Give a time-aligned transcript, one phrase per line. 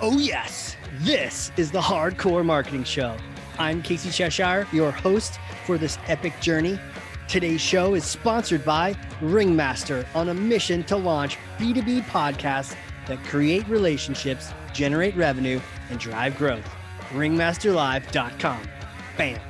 [0.00, 3.16] Oh, yes, this is the Hard Corps Marketing Show.
[3.58, 6.78] I'm Casey Cheshire, your host for this epic journey.
[7.26, 12.76] Today's show is sponsored by Ringmaster on a mission to launch B2B podcasts
[13.08, 15.58] that create relationships, generate revenue,
[15.90, 16.64] and drive growth.
[17.10, 18.68] Ringmasterlive.com.
[19.16, 19.40] Bam.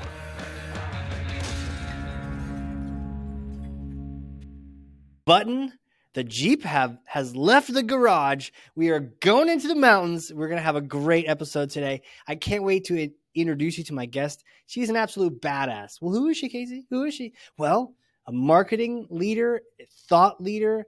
[5.26, 5.74] Button
[6.18, 8.50] the Jeep have has left the garage.
[8.74, 10.32] We are going into the mountains.
[10.34, 12.02] We're going to have a great episode today.
[12.26, 14.42] I can't wait to introduce you to my guest.
[14.66, 16.02] She's an absolute badass.
[16.02, 16.86] Well, who is she, Casey?
[16.90, 17.34] Who is she?
[17.56, 17.94] Well,
[18.26, 19.60] a marketing leader,
[20.08, 20.86] thought leader,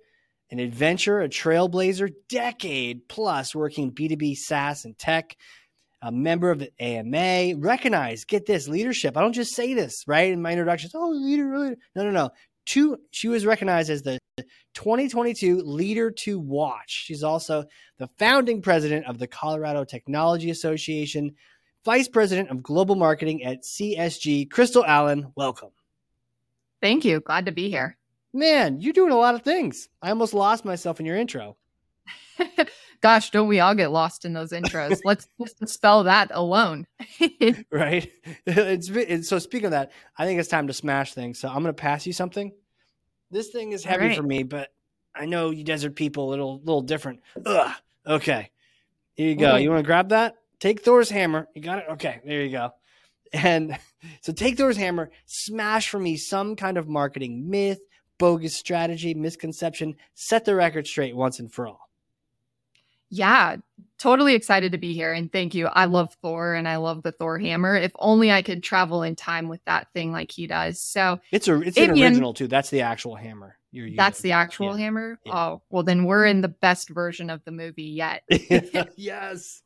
[0.50, 5.36] an adventurer, a trailblazer, decade plus working B2B SaaS and tech,
[6.02, 9.16] a member of the AMA, recognized, get this, leadership.
[9.16, 10.32] I don't just say this, right?
[10.32, 11.76] In my introductions, oh, leader, leader.
[11.94, 12.30] No, no, no
[12.66, 14.18] two she was recognized as the
[14.74, 17.04] 2022 leader to watch.
[17.06, 17.64] She's also
[17.98, 21.34] the founding president of the colorado technology association
[21.84, 25.70] vice president of global marketing at csg crystal allen welcome.
[26.80, 27.20] Thank you.
[27.20, 27.96] Glad to be here.
[28.32, 29.88] Man you're doing a lot of things.
[30.02, 31.56] I almost lost myself in your intro
[33.00, 36.86] gosh don't we all get lost in those intros let's just spell that alone
[37.70, 38.10] right
[38.46, 41.62] it's, it's, so speaking of that i think it's time to smash things so i'm
[41.62, 42.52] going to pass you something
[43.30, 44.16] this thing is heavy right.
[44.16, 44.72] for me, but
[45.14, 47.20] I know you desert people a little little different.
[47.46, 47.72] Ugh.
[48.06, 48.50] Okay.
[49.14, 49.56] Here you go.
[49.56, 50.36] You want to grab that?
[50.58, 51.48] Take Thor's hammer.
[51.54, 51.84] You got it?
[51.92, 52.70] Okay, there you go.
[53.32, 53.78] And
[54.22, 57.80] so take Thor's hammer, smash for me some kind of marketing myth,
[58.18, 61.89] bogus strategy, misconception, set the record straight once and for all.
[63.10, 63.56] Yeah,
[63.98, 65.12] totally excited to be here.
[65.12, 65.66] And thank you.
[65.66, 67.76] I love Thor and I love the Thor hammer.
[67.76, 70.80] If only I could travel in time with that thing like he does.
[70.80, 72.46] So it's a it's an original too.
[72.46, 73.56] That's the actual hammer.
[73.72, 74.84] You're That's the actual yeah.
[74.84, 75.20] hammer.
[75.24, 75.32] Yeah.
[75.36, 78.22] Oh, well then we're in the best version of the movie yet.
[78.96, 79.62] yes.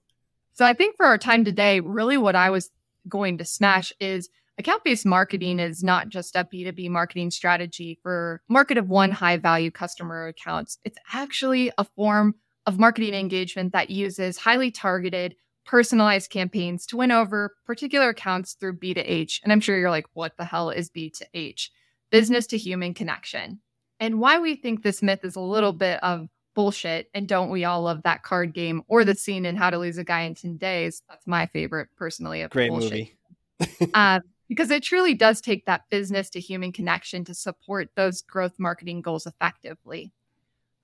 [0.52, 2.70] So I think for our time today, really what I was
[3.08, 4.28] going to smash is
[4.58, 9.36] account based marketing is not just a B2B marketing strategy for market of one high
[9.36, 10.78] value customer accounts.
[10.84, 12.34] It's actually a form
[12.66, 18.78] of marketing engagement that uses highly targeted, personalized campaigns to win over particular accounts through
[18.78, 19.40] B2H.
[19.42, 21.68] And I'm sure you're like, what the hell is B2H?
[22.10, 23.60] Business to human connection.
[24.00, 27.64] And why we think this myth is a little bit of bullshit, and don't we
[27.64, 30.34] all love that card game or the scene in How to Lose a Guy in
[30.34, 31.02] 10 Days?
[31.08, 32.42] That's my favorite, personally.
[32.42, 33.10] Of Great bullshit.
[33.60, 33.92] movie.
[33.94, 38.54] uh, because it truly does take that business to human connection to support those growth
[38.58, 40.12] marketing goals effectively.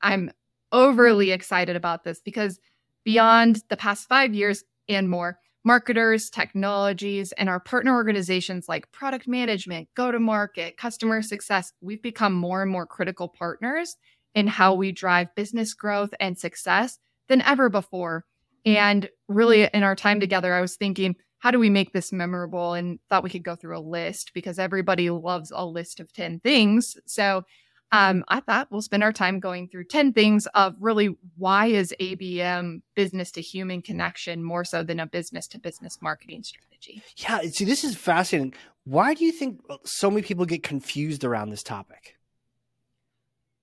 [0.02, 0.32] I'm
[0.72, 2.58] overly excited about this because
[3.04, 9.28] beyond the past five years and more, marketers, technologies, and our partner organizations like product
[9.28, 13.96] management, go to market, customer success, we've become more and more critical partners
[14.34, 16.98] in how we drive business growth and success
[17.28, 18.24] than ever before.
[18.64, 22.74] And really, in our time together, I was thinking, how do we make this memorable?
[22.74, 26.40] And thought we could go through a list because everybody loves a list of 10
[26.40, 26.96] things.
[27.06, 27.44] So
[27.92, 31.94] um, I thought we'll spend our time going through 10 things of really why is
[32.00, 37.02] ABM business to human connection more so than a business to business marketing strategy?
[37.16, 38.54] Yeah, see, this is fascinating.
[38.84, 42.16] Why do you think uh, so many people get confused around this topic?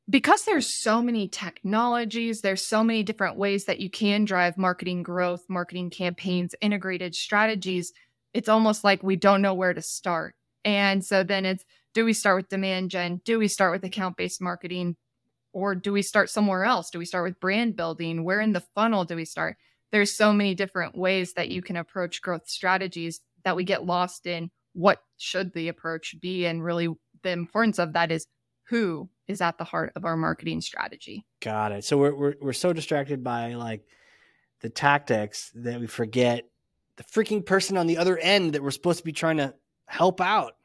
[0.10, 5.04] Because there's so many technologies, there's so many different ways that you can drive marketing
[5.04, 7.94] growth, marketing campaigns, integrated strategies.
[8.34, 10.36] It's almost like we don't know where to start.
[10.64, 11.64] And so then it's
[11.98, 13.22] do we start with demand gen?
[13.26, 14.98] Do we start with account based marketing?
[15.52, 16.92] Or do we start somewhere else?
[16.92, 18.24] Do we start with brand building?
[18.24, 19.58] Where in the funnel do we start?
[19.92, 24.28] There's so many different ways that you can approach growth strategies that we get lost
[24.28, 26.46] in what should the approach be.
[26.46, 26.88] And really,
[27.24, 28.28] the importance of that is
[28.68, 31.26] who is at the heart of our marketing strategy.
[31.42, 31.84] Got it.
[31.84, 33.82] So we're, we're, we're so distracted by like
[34.62, 36.44] the tactics that we forget
[36.98, 39.56] the freaking person on the other end that we're supposed to be trying to
[39.88, 40.57] help out.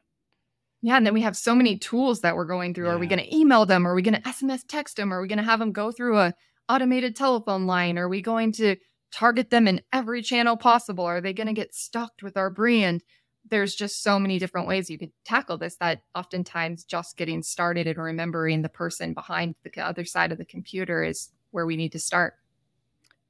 [0.82, 2.86] Yeah, and then we have so many tools that we're going through.
[2.86, 2.94] Yeah.
[2.94, 3.86] Are we going to email them?
[3.86, 5.12] Are we going to SMS text them?
[5.12, 6.34] Are we going to have them go through a
[6.68, 7.98] automated telephone line?
[7.98, 8.76] Are we going to
[9.12, 11.04] target them in every channel possible?
[11.04, 13.04] Are they going to get stalked with our brand?
[13.48, 17.86] There's just so many different ways you could tackle this that oftentimes just getting started
[17.86, 21.92] and remembering the person behind the other side of the computer is where we need
[21.92, 22.34] to start.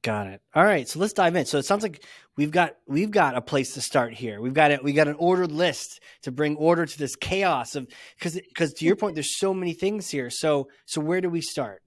[0.03, 0.41] Got it.
[0.53, 1.45] All right, so let's dive in.
[1.45, 2.03] So it sounds like
[2.35, 4.41] we've got we've got a place to start here.
[4.41, 4.83] We've got it.
[4.83, 7.87] We got an ordered list to bring order to this chaos of
[8.19, 10.29] because because to your point, there's so many things here.
[10.29, 11.81] So so where do we start?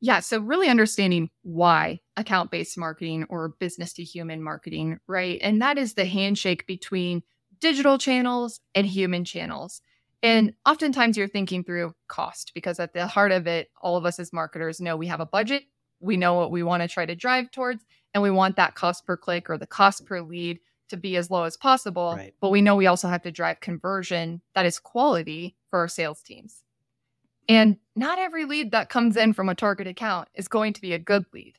[0.00, 5.38] Yeah, so really understanding why account based marketing or business to human marketing, right?
[5.42, 7.22] And that is the handshake between
[7.60, 9.80] digital channels and human channels.
[10.24, 14.18] And oftentimes you're thinking through cost because at the heart of it, all of us
[14.18, 15.62] as marketers know we have a budget
[16.00, 19.06] we know what we want to try to drive towards And we want that cost
[19.06, 20.58] per click or the cost per lead
[20.88, 22.14] to be as low as possible.
[22.16, 22.34] Right.
[22.40, 26.22] But we know we also have to drive conversion that is quality for our sales
[26.22, 26.64] teams.
[27.48, 30.92] And not every lead that comes in from a target account is going to be
[30.92, 31.54] a good lead.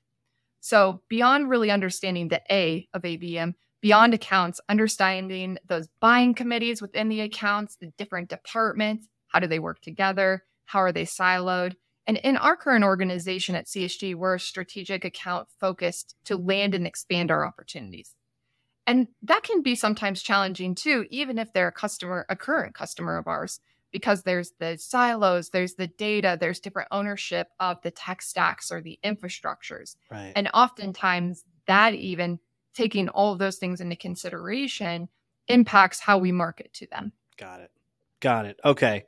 [0.59, 7.09] So, beyond really understanding the A of ABM, beyond accounts, understanding those buying committees within
[7.09, 10.43] the accounts, the different departments, how do they work together?
[10.65, 11.75] How are they siloed?
[12.07, 16.87] And in our current organization at CSG, we're a strategic account focused to land and
[16.87, 18.15] expand our opportunities.
[18.87, 23.17] And that can be sometimes challenging too, even if they're a customer, a current customer
[23.17, 23.59] of ours,
[23.91, 28.81] because there's the silos, there's the data, there's different ownership of the tech stacks or
[28.81, 29.95] the infrastructures.
[30.09, 30.33] Right.
[30.35, 32.39] And oftentimes that even
[32.73, 35.09] taking all of those things into consideration
[35.47, 37.11] impacts how we market to them.
[37.37, 37.71] Got it.
[38.19, 38.59] Got it.
[38.63, 39.05] Okay.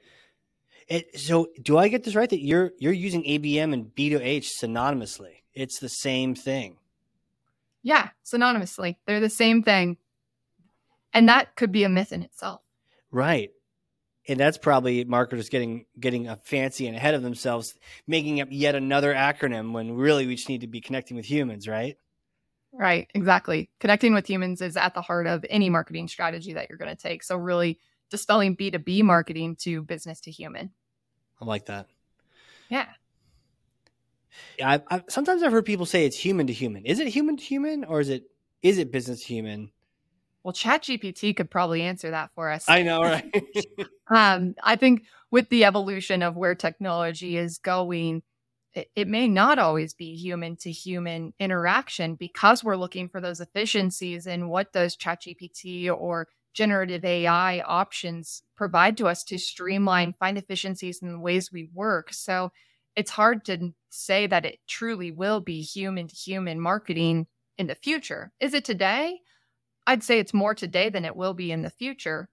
[0.87, 5.43] It, so do I get this right that you're you're using ABM and B2H synonymously?
[5.53, 6.77] It's the same thing.
[7.83, 8.97] Yeah, synonymously.
[9.05, 9.97] They're the same thing.
[11.13, 12.61] And that could be a myth in itself.
[13.11, 13.51] Right.
[14.27, 17.75] And that's probably marketers getting getting a fancy and ahead of themselves,
[18.07, 21.67] making up yet another acronym when really we just need to be connecting with humans,
[21.67, 21.97] right?
[22.71, 23.69] Right, exactly.
[23.79, 27.01] Connecting with humans is at the heart of any marketing strategy that you're going to
[27.01, 27.21] take.
[27.21, 27.79] So, really
[28.13, 30.69] dispelling B2B marketing to business to human.
[31.41, 31.87] I like that.
[32.69, 32.85] Yeah.
[34.63, 36.85] I, I, sometimes I've heard people say it's human to human.
[36.85, 38.25] Is it human to human or is it
[38.61, 39.71] is it business to human?
[40.43, 42.69] Well, ChatGPT could probably answer that for us.
[42.69, 43.33] I know, right?
[44.07, 48.21] um, I think with the evolution of where technology is going,
[48.75, 53.39] it, it may not always be human to human interaction because we're looking for those
[53.39, 60.37] efficiencies and what does ChatGPT or generative AI options provide to us to streamline, find
[60.37, 62.13] efficiencies in the ways we work.
[62.13, 62.51] So
[62.95, 67.27] it's hard to say that it truly will be human to human marketing
[67.57, 68.31] in the future.
[68.39, 69.19] Is it today?
[69.85, 72.29] I'd say it's more today than it will be in the future.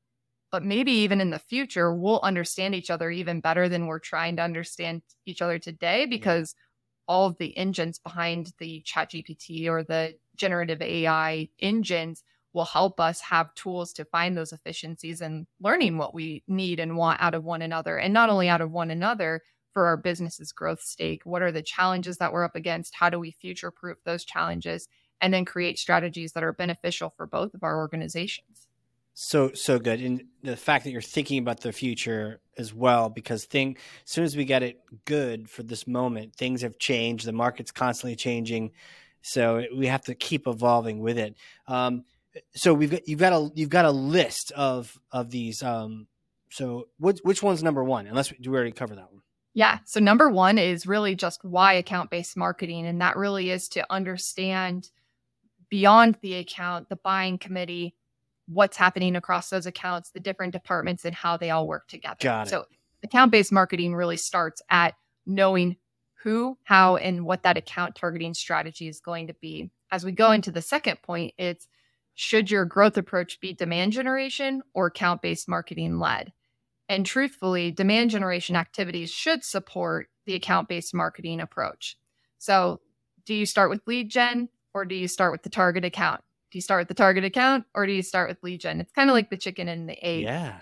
[0.52, 4.36] But maybe even in the future, we'll understand each other even better than we're trying
[4.36, 7.14] to understand each other today because yeah.
[7.14, 13.20] all of the engines behind the ChatGPT or the generative AI engines will help us
[13.20, 17.44] have tools to find those efficiencies and learning what we need and want out of
[17.44, 17.96] one another.
[17.96, 19.42] And not only out of one another
[19.72, 22.94] for our business's growth stake, what are the challenges that we're up against?
[22.94, 24.88] How do we future proof those challenges?
[25.20, 28.66] And then create strategies that are beneficial for both of our organizations.
[29.12, 33.44] So so good, and the fact that you're thinking about the future as well, because
[33.44, 33.76] thing
[34.06, 37.26] as soon as we get it good for this moment, things have changed.
[37.26, 38.70] The market's constantly changing,
[39.20, 41.36] so we have to keep evolving with it.
[41.66, 42.04] Um,
[42.54, 45.62] so we've got you've got a you've got a list of of these.
[45.62, 46.06] Um,
[46.50, 48.06] so which which one's number one?
[48.06, 49.22] Unless we, do we already cover that one?
[49.54, 49.78] Yeah.
[49.84, 53.84] So number one is really just why account based marketing, and that really is to
[53.90, 54.90] understand
[55.68, 57.94] beyond the account, the buying committee,
[58.46, 62.16] what's happening across those accounts, the different departments, and how they all work together.
[62.20, 62.50] Got it.
[62.50, 62.64] So
[63.02, 64.94] account based marketing really starts at
[65.26, 65.76] knowing
[66.22, 69.70] who, how, and what that account targeting strategy is going to be.
[69.90, 71.66] As we go into the second point, it's
[72.20, 76.34] should your growth approach be demand generation or account based marketing led?
[76.86, 81.96] And truthfully, demand generation activities should support the account based marketing approach.
[82.36, 82.82] So,
[83.24, 86.20] do you start with lead gen or do you start with the target account?
[86.50, 88.82] Do you start with the target account or do you start with lead gen?
[88.82, 90.24] It's kind of like the chicken and the egg.
[90.24, 90.58] Yeah.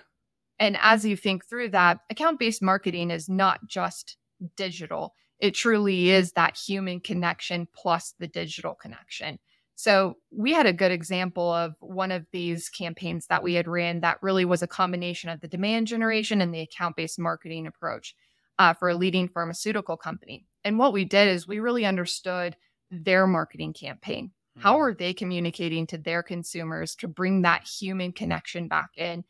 [0.61, 4.17] And as you think through that, account based marketing is not just
[4.57, 9.41] digital, it truly is that human connection plus the digital connection.
[9.79, 14.01] So we had a good example of one of these campaigns that we had ran
[14.01, 18.17] that really was a combination of the demand generation and the account based marketing approach
[18.59, 20.45] uh, for a leading pharmaceutical company.
[20.65, 22.57] And what we did is we really understood
[22.91, 24.33] their marketing campaign.
[24.59, 24.83] How mm-hmm.
[24.83, 29.23] are they communicating to their consumers to bring that human connection back in,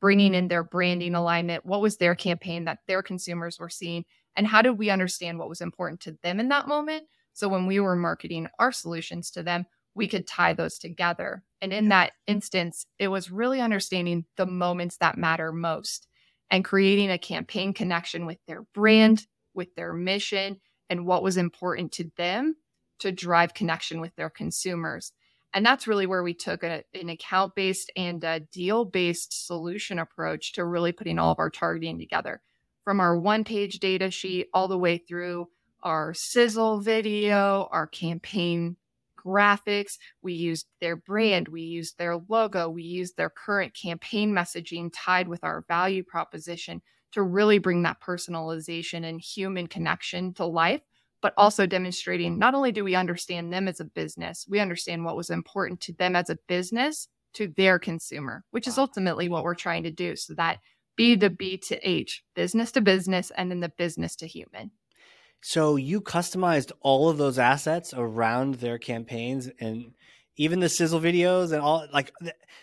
[0.00, 1.64] bringing in their branding alignment?
[1.64, 4.04] What was their campaign that their consumers were seeing?
[4.34, 7.04] And how did we understand what was important to them in that moment?
[7.34, 11.42] So when we were marketing our solutions to them, we could tie those together.
[11.60, 16.08] And in that instance, it was really understanding the moments that matter most
[16.50, 21.92] and creating a campaign connection with their brand, with their mission, and what was important
[21.92, 22.56] to them
[22.98, 25.12] to drive connection with their consumers.
[25.54, 29.98] And that's really where we took a, an account based and a deal based solution
[29.98, 32.40] approach to really putting all of our targeting together
[32.84, 35.48] from our one page data sheet all the way through
[35.82, 38.76] our sizzle video, our campaign
[39.24, 41.12] graphics, we used their mm-hmm.
[41.12, 46.02] brand, we used their logo, we used their current campaign messaging tied with our value
[46.02, 50.80] proposition to really bring that personalization and human connection to life
[51.22, 51.42] but mm-hmm.
[51.42, 55.30] also demonstrating not only do we understand them as a business, we understand what was
[55.30, 59.84] important to them as a business to their consumer, which is ultimately what we're trying
[59.84, 60.16] to do.
[60.16, 60.58] So that
[60.96, 64.72] B to B to H, business to business, and then the business to human.
[65.42, 69.92] So you customized all of those assets around their campaigns and
[70.36, 72.12] even the sizzle videos and all like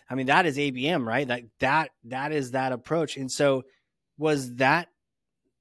[0.09, 1.27] I mean that is ABM, right?
[1.27, 3.17] Like that that is that approach.
[3.17, 3.63] And so
[4.17, 4.87] was that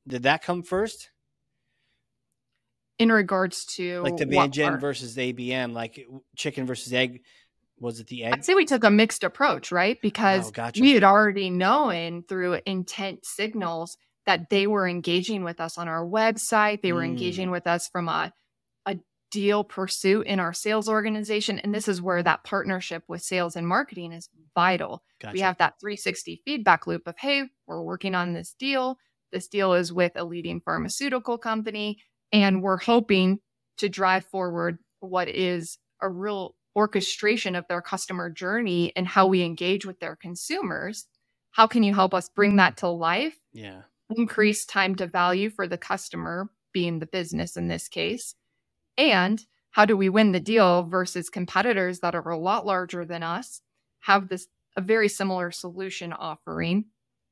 [0.07, 1.11] did that come first?
[3.01, 6.07] In regards to like the demand gen versus ABM, like
[6.37, 7.23] chicken versus egg,
[7.81, 8.33] was it the egg?
[8.33, 10.01] I'd say we took a mixed approach, right?
[10.01, 10.81] Because oh, gotcha.
[10.81, 13.99] we had already known through intent signals
[14.29, 16.83] that they were engaging with us on our website.
[16.83, 17.07] They were mm.
[17.07, 18.31] engaging with us from a,
[18.85, 18.99] a
[19.31, 21.59] deal pursuit in our sales organization.
[21.59, 25.03] And this is where that partnership with sales and marketing is vital.
[25.19, 25.33] Gotcha.
[25.33, 28.99] We have that 360 feedback loop of, hey, we're working on this deal.
[29.33, 33.39] This deal is with a leading pharmaceutical company, and we're hoping
[33.79, 39.43] to drive forward what is a real orchestration of their customer journey and how we
[39.43, 41.07] engage with their consumers.
[41.53, 43.39] How can you help us bring that to life?
[43.55, 43.85] Yeah.
[44.11, 44.23] Mm-hmm.
[44.23, 48.35] Increase time to value for the customer, being the business in this case.
[48.97, 53.23] And how do we win the deal versus competitors that are a lot larger than
[53.23, 53.61] us,
[54.01, 56.87] have this a very similar solution offering?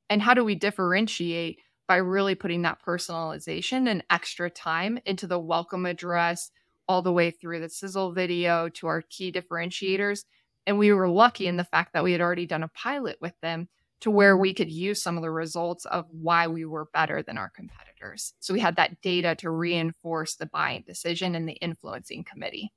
[0.09, 5.39] And how do we differentiate by really putting that personalization and extra time into the
[5.39, 6.51] welcome address
[6.89, 10.25] all the way through the sizzle video to our key differentiators.
[10.67, 13.35] And we were lucky in the fact that we had already done a pilot with
[13.41, 13.69] them
[14.01, 17.39] to where we could use some of the results of why we were better than
[17.39, 18.35] our competitors.
[18.41, 22.73] So we had that data to reinforce the buying decision and the influencing committee.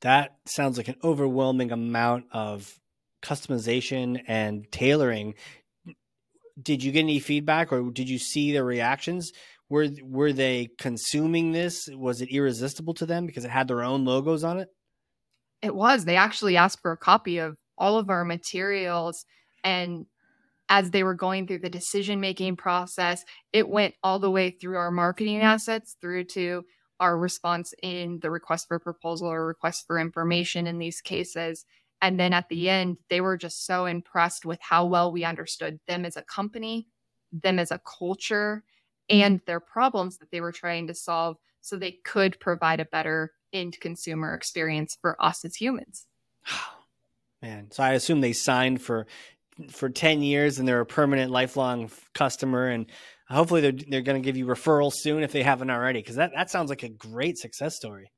[0.00, 2.78] That sounds like an overwhelming amount of
[3.22, 5.34] customization and tailoring
[6.60, 9.32] did you get any feedback or did you see the reactions?
[9.68, 11.88] Were were they consuming this?
[11.92, 14.68] Was it irresistible to them because it had their own logos on it?
[15.62, 16.04] It was.
[16.04, 19.24] They actually asked for a copy of all of our materials
[19.64, 20.06] and
[20.72, 24.78] as they were going through the decision making process, it went all the way through
[24.78, 26.64] our marketing assets through to
[26.98, 31.66] our response in the request for proposal or request for information in these cases.
[32.00, 35.78] And then at the end, they were just so impressed with how well we understood
[35.86, 36.86] them as a company,
[37.30, 38.64] them as a culture,
[39.10, 43.32] and their problems that they were trying to solve so they could provide a better
[43.52, 46.06] end consumer experience for us as humans.
[47.42, 49.06] Man, so I assume they signed for
[49.70, 52.86] for 10 years and they're a permanent lifelong customer and
[53.28, 56.32] hopefully they're they're going to give you referrals soon if they haven't already cuz that
[56.34, 58.10] that sounds like a great success story.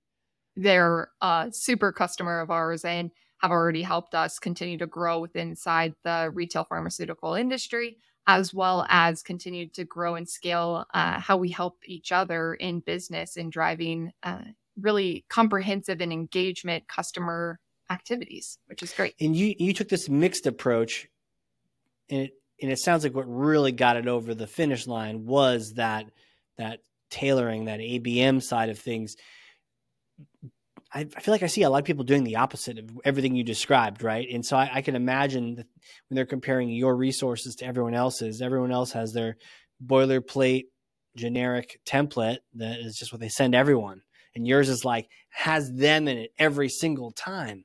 [0.56, 3.10] They're a super customer of ours and
[3.44, 8.86] have already helped us continue to grow within inside the retail pharmaceutical industry, as well
[8.88, 13.50] as continue to grow and scale uh, how we help each other in business in
[13.50, 14.40] driving uh,
[14.80, 17.60] really comprehensive and engagement customer
[17.90, 19.14] activities, which is great.
[19.20, 21.06] And you you took this mixed approach,
[22.10, 25.74] and it and it sounds like what really got it over the finish line was
[25.74, 26.06] that
[26.56, 26.80] that
[27.10, 29.16] tailoring, that ABM side of things.
[30.92, 33.34] I, I feel like I see a lot of people doing the opposite of everything
[33.34, 34.26] you described, right?
[34.32, 35.66] And so I, I can imagine that
[36.08, 39.36] when they're comparing your resources to everyone else's, everyone else has their
[39.84, 40.64] boilerplate
[41.16, 44.02] generic template that is just what they send everyone.
[44.34, 47.64] And yours is like has them in it every single time.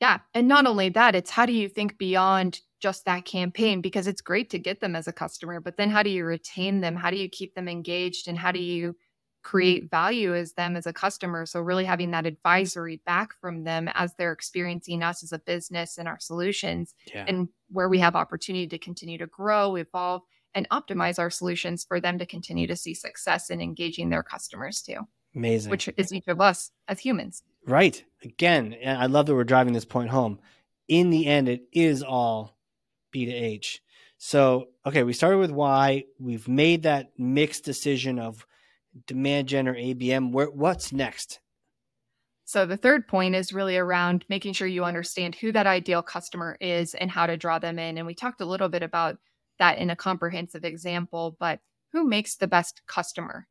[0.00, 0.18] Yeah.
[0.32, 3.80] And not only that, it's how do you think beyond just that campaign?
[3.80, 6.82] Because it's great to get them as a customer, but then how do you retain
[6.82, 6.94] them?
[6.94, 8.28] How do you keep them engaged?
[8.28, 9.42] And how do you mm-hmm.
[9.42, 11.46] create value as them as a customer.
[11.46, 15.96] So really having that advisory back from them as they're experiencing us as a business
[15.96, 17.24] and our solutions yeah.
[17.26, 20.20] and where we have opportunity to continue to grow, evolve,
[20.54, 24.82] and optimize our solutions for them to continue to see success in engaging their customers
[24.82, 25.00] too.
[25.34, 25.70] Amazing.
[25.70, 27.42] Which is each of us as humans.
[27.66, 28.04] Right.
[28.22, 30.38] Again, I love that we're driving this point home.
[30.86, 32.53] In the end, it is all
[33.14, 33.80] B to H.
[34.18, 36.04] So, okay, we started with Y.
[36.18, 38.44] We've made that mixed decision of
[39.06, 40.32] demand gen or ABM.
[40.32, 41.40] Where, what's next?
[42.44, 46.58] So the third point is really around making sure you understand who that ideal customer
[46.60, 47.96] is and how to draw them in.
[47.96, 49.16] And we talked a little bit about
[49.60, 51.60] that in a comprehensive example, but
[51.92, 53.46] who makes the best customer?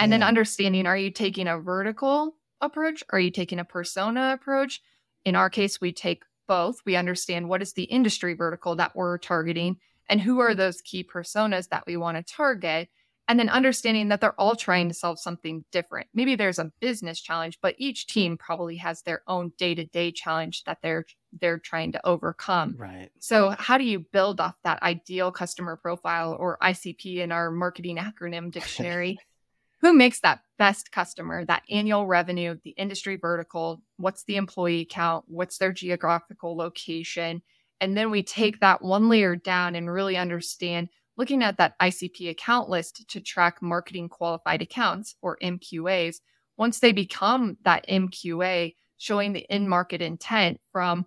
[0.00, 0.18] And yeah.
[0.18, 3.04] then understanding are you taking a vertical approach?
[3.10, 4.82] Are you taking a persona approach?
[5.24, 6.80] In our case, we take both.
[6.84, 9.76] We understand what is the industry vertical that we're targeting
[10.08, 10.58] and who are mm-hmm.
[10.58, 12.88] those key personas that we want to target
[13.28, 16.08] and then understanding that they're all trying to solve something different.
[16.14, 20.78] Maybe there's a business challenge, but each team probably has their own day-to-day challenge that
[20.82, 21.04] they're
[21.38, 22.74] they're trying to overcome.
[22.78, 23.10] Right.
[23.18, 27.98] So how do you build off that ideal customer profile or ICP in our marketing
[27.98, 29.18] acronym dictionary?
[29.82, 35.24] Who makes that best customer, that annual revenue, the industry vertical, what's the employee count,
[35.28, 37.42] what's their geographical location.
[37.80, 42.30] And then we take that one layer down and really understand looking at that ICP
[42.30, 46.16] account list to track marketing qualified accounts or MQAs.
[46.56, 51.06] Once they become that MQA, showing the in market intent from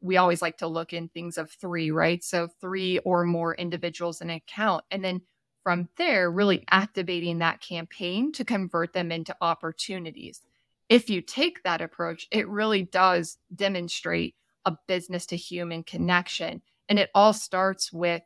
[0.00, 2.24] we always like to look in things of three, right?
[2.24, 4.84] So three or more individuals in an account.
[4.90, 5.20] And then
[5.62, 10.40] from there, really activating that campaign to convert them into opportunities.
[10.88, 16.62] If you take that approach, it really does demonstrate a business to human connection.
[16.88, 18.22] And it all starts with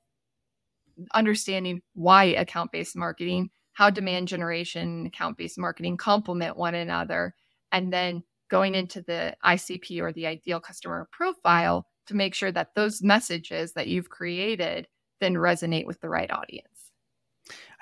[1.12, 7.34] understanding why account based marketing, how demand generation, account based marketing complement one another,
[7.72, 12.74] and then going into the ICP or the ideal customer profile to make sure that
[12.74, 14.86] those messages that you've created
[15.20, 16.73] then resonate with the right audience.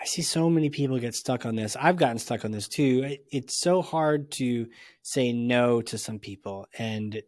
[0.01, 1.77] I see so many people get stuck on this.
[1.77, 3.17] I've gotten stuck on this too.
[3.31, 4.67] It's so hard to
[5.03, 7.23] say no to some people and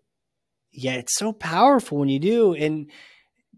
[0.74, 2.54] yeah, it's so powerful when you do.
[2.54, 2.90] And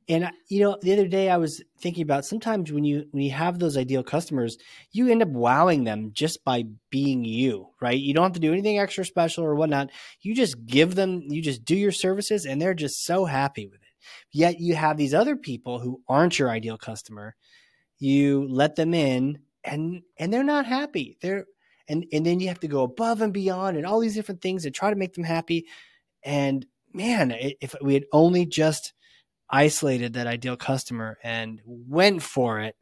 [0.08, 3.32] and you know, the other day I was thinking about sometimes when you when you
[3.32, 4.56] have those ideal customers,
[4.92, 7.98] you end up wowing them just by being you, right?
[7.98, 9.90] You don't have to do anything extra special or whatnot.
[10.20, 13.80] You just give them, you just do your services, and they're just so happy with
[13.82, 13.88] it.
[14.32, 17.34] Yet you have these other people who aren't your ideal customer.
[17.98, 21.16] You let them in, and and they're not happy.
[21.20, 21.46] They're
[21.88, 24.62] and and then you have to go above and beyond and all these different things
[24.62, 25.66] to try to make them happy.
[26.22, 28.92] And man, if we had only just
[29.48, 32.76] isolated that ideal customer and went for it,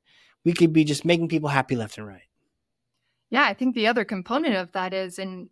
[0.44, 2.22] we could be just making people happy left and right.
[3.30, 5.48] Yeah, I think the other component of that is, and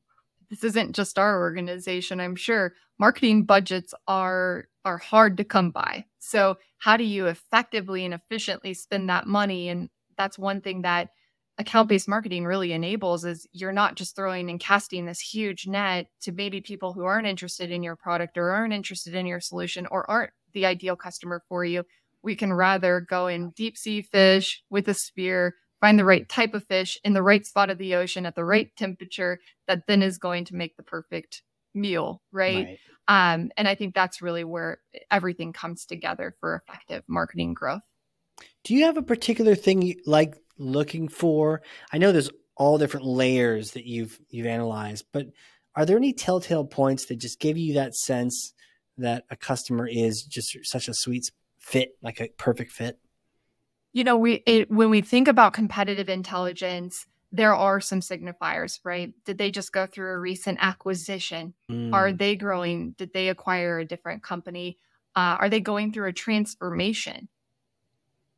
[0.49, 6.07] this isn't just our organization, I'm sure marketing budgets are are hard to come by.
[6.23, 9.69] So how do you effectively and efficiently spend that money?
[9.69, 11.09] And that's one thing that
[11.59, 16.31] account-based marketing really enables is you're not just throwing and casting this huge net to
[16.31, 20.08] maybe people who aren't interested in your product or aren't interested in your solution or
[20.08, 21.82] aren't the ideal customer for you.
[22.23, 26.54] We can rather go in deep sea fish with a spear, find the right type
[26.54, 30.02] of fish in the right spot of the ocean at the right temperature that then
[30.02, 31.43] is going to make the perfect
[31.75, 32.65] meal, right?
[32.65, 32.78] right.
[33.13, 34.79] Um, and I think that's really where
[35.11, 37.83] everything comes together for effective marketing growth.
[38.65, 41.61] Do you have a particular thing you like looking for?
[41.93, 45.27] I know there's all different layers that you've you've analyzed, but
[45.77, 48.55] are there any telltale points that just give you that sense
[48.97, 52.99] that a customer is just such a sweet fit, like a perfect fit?
[53.93, 59.14] You know, we it, when we think about competitive intelligence, there are some signifiers, right?
[59.25, 61.54] Did they just go through a recent acquisition?
[61.71, 61.95] Mm.
[61.95, 62.92] Are they growing?
[62.92, 64.78] Did they acquire a different company?
[65.16, 67.28] Uh, are they going through a transformation?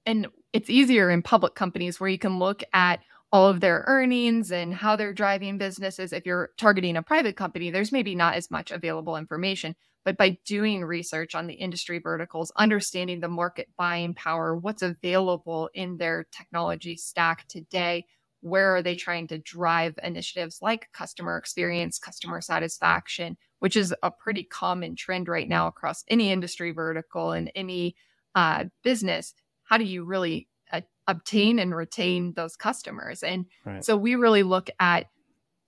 [0.06, 3.00] And it's easier in public companies where you can look at
[3.32, 6.12] all of their earnings and how they're driving businesses.
[6.12, 9.74] If you're targeting a private company, there's maybe not as much available information.
[10.04, 15.68] But by doing research on the industry verticals, understanding the market buying power, what's available
[15.74, 18.04] in their technology stack today,
[18.44, 24.10] where are they trying to drive initiatives like customer experience, customer satisfaction, which is a
[24.10, 27.96] pretty common trend right now across any industry vertical and any
[28.34, 29.32] uh, business.
[29.62, 33.22] How do you really uh, obtain and retain those customers?
[33.22, 33.82] And right.
[33.82, 35.06] so we really look at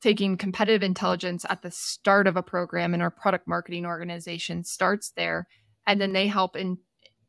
[0.03, 5.13] taking competitive intelligence at the start of a program and our product marketing organization starts
[5.17, 5.49] there
[5.87, 6.77] and then they help in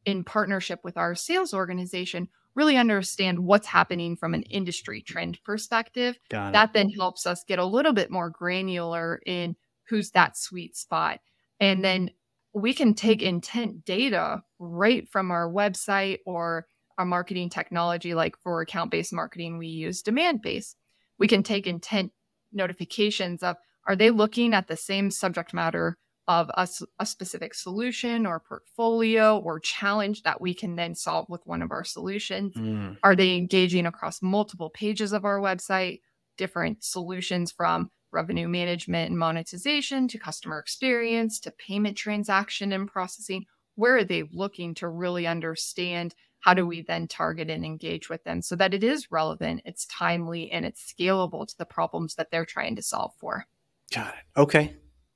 [0.04, 2.28] in partnership with our sales organization
[2.58, 6.18] really understand what's happening from an industry trend perspective.
[6.52, 9.56] That then helps us get a little bit more granular in
[9.88, 11.20] who's that sweet spot.
[11.60, 12.10] And then
[12.54, 16.66] we can take intent data right from our website or
[16.98, 20.74] our marketing technology like for account based marketing we use Demandbase
[21.20, 22.12] we can take intent
[22.52, 26.68] notifications of are they looking at the same subject matter of a,
[27.00, 31.72] a, specific solution or portfolio or challenge that we can then solve with one of
[31.72, 32.54] our solutions?
[32.54, 32.98] Mm.
[33.04, 36.02] Are they engaging across multiple pages of our website,
[36.38, 43.46] different solutions from revenue management and monetization to customer experience to payment transaction and processing?
[43.76, 48.24] Where are they looking to really understand how do we then target and engage with
[48.24, 52.32] them so that it is relevant, it's timely, and it's scalable to the problems that
[52.32, 53.46] they're trying to solve for?
[53.94, 54.40] Got it.
[54.40, 54.76] Okay.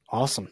[0.10, 0.50] Awesome.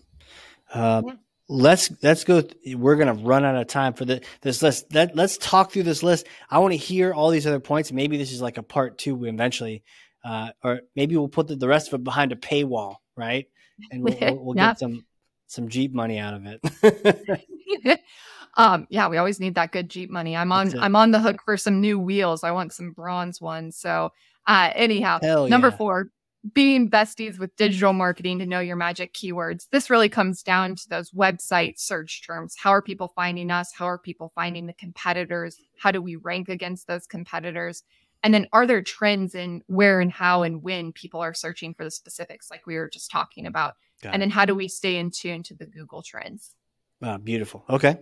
[0.74, 1.14] Uh, yeah.
[1.52, 2.44] Let's let's go.
[2.76, 4.94] We're gonna run out of time for the, this list.
[4.94, 6.28] Let, let's talk through this list.
[6.48, 7.92] I want to hear all these other points.
[7.92, 9.84] Maybe this is like a part two eventually,
[10.24, 13.48] uh, or maybe we'll put the, the, rest of it behind a paywall, right?
[13.90, 15.08] And we'll, we'll, we'll get some
[15.48, 18.02] some Jeep money out of it.
[18.58, 20.36] Um, yeah, we always need that good Jeep money.
[20.36, 22.44] I'm on I'm on the hook for some new wheels.
[22.44, 23.78] I want some bronze ones.
[23.78, 24.12] So
[24.48, 26.10] uh anyhow, number four,
[26.54, 29.68] being besties with digital marketing to know your magic keywords.
[29.72, 32.56] This really comes down to those website search terms.
[32.58, 33.74] How are people finding us?
[33.74, 35.58] How are people finding the competitors?
[35.78, 37.84] How do we rank against those competitors?
[38.24, 41.84] And then are there trends in where and how and when people are searching for
[41.84, 43.76] the specifics, like we were just talking about?
[44.02, 44.28] Got and it.
[44.28, 46.56] then how do we stay in tune to the Google trends?
[47.02, 47.64] Wow, beautiful.
[47.70, 47.98] Okay.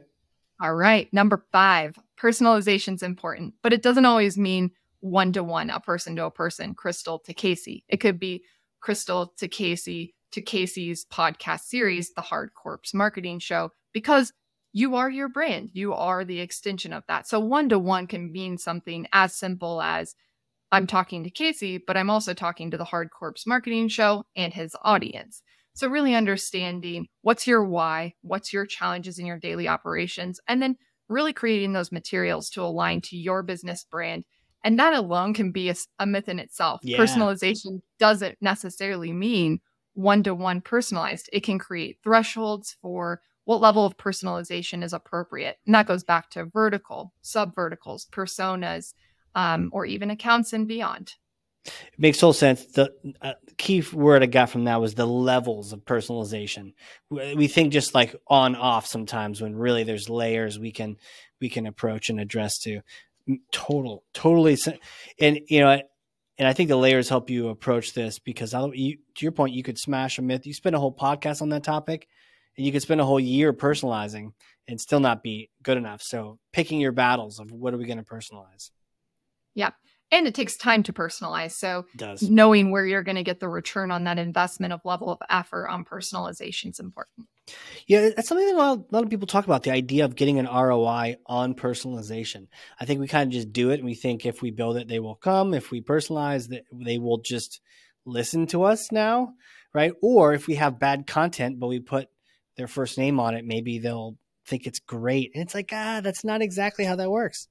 [0.60, 1.12] All right.
[1.14, 6.16] Number five, personalization is important, but it doesn't always mean one to one, a person
[6.16, 7.84] to a person, Crystal to Casey.
[7.88, 8.44] It could be
[8.82, 14.34] Crystal to Casey to Casey's podcast series, The Hard Corps Marketing Show, because
[14.74, 15.70] you are your brand.
[15.74, 17.28] You are the extension of that.
[17.28, 20.16] So one to one can mean something as simple as
[20.72, 24.54] I'm talking to Casey, but I'm also talking to the Hard Corps Marketing Show and
[24.54, 25.42] his audience.
[25.74, 30.76] So really understanding what's your why, what's your challenges in your daily operations, and then
[31.08, 34.26] really creating those materials to align to your business brand
[34.68, 36.82] and that alone can be a, a myth in itself.
[36.84, 36.98] Yeah.
[36.98, 39.62] Personalization doesn't necessarily mean
[39.94, 45.58] one to one personalized, it can create thresholds for what level of personalization is appropriate.
[45.66, 48.94] And that goes back to vertical, sub verticals, personas,
[49.36, 51.14] um, or even accounts and beyond.
[51.66, 52.66] It makes total sense.
[52.66, 56.74] The uh, key word I got from that was the levels of personalization.
[57.10, 60.98] We think just like on off sometimes when really there's layers we can
[61.40, 62.82] we can approach and address to
[63.52, 64.58] total, totally.
[65.20, 65.82] And you know,
[66.38, 69.64] and I think the layers help you approach this because you, to your point, you
[69.64, 70.46] could smash a myth.
[70.46, 72.08] You spend a whole podcast on that topic,
[72.56, 74.34] and you could spend a whole year personalizing
[74.68, 76.02] and still not be good enough.
[76.02, 78.72] So picking your battles of what are we going to personalize.
[79.56, 79.72] Yeah.
[80.12, 81.52] And it takes time to personalize.
[81.52, 81.86] So
[82.22, 85.68] knowing where you're going to get the return on that investment of level of effort
[85.68, 87.28] on personalization is important.
[87.88, 90.16] Yeah, that's something that a lot, a lot, of people talk about the idea of
[90.16, 92.48] getting an ROI on personalization.
[92.80, 94.88] I think we kind of just do it and we think if we build it,
[94.88, 95.54] they will come.
[95.54, 97.62] If we personalize, that they will just
[98.06, 99.34] listen to us now,
[99.74, 99.94] right?
[100.02, 102.10] Or if we have bad content, but we put
[102.58, 105.32] their first name on it, maybe they'll think it's great.
[105.34, 107.48] And it's like, ah, that's not exactly how that works.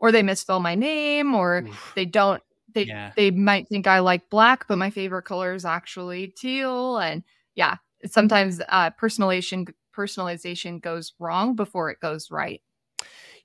[0.00, 1.92] Or they misspell my name, or Oof.
[1.94, 2.42] they don't.
[2.74, 3.12] They yeah.
[3.16, 6.98] they might think I like black, but my favorite color is actually teal.
[6.98, 12.62] And yeah, sometimes uh, personalization personalization goes wrong before it goes right.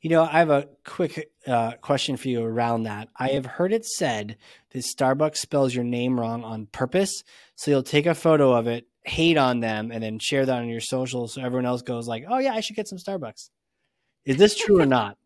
[0.02, 3.08] You know, I have a quick uh, question for you around that.
[3.16, 4.38] I have heard it said
[4.72, 7.24] that Starbucks spells your name wrong on purpose,
[7.56, 10.68] so you'll take a photo of it, hate on them, and then share that on
[10.68, 13.50] your social, so everyone else goes like, "Oh yeah, I should get some Starbucks."
[14.26, 15.18] Is this true or not?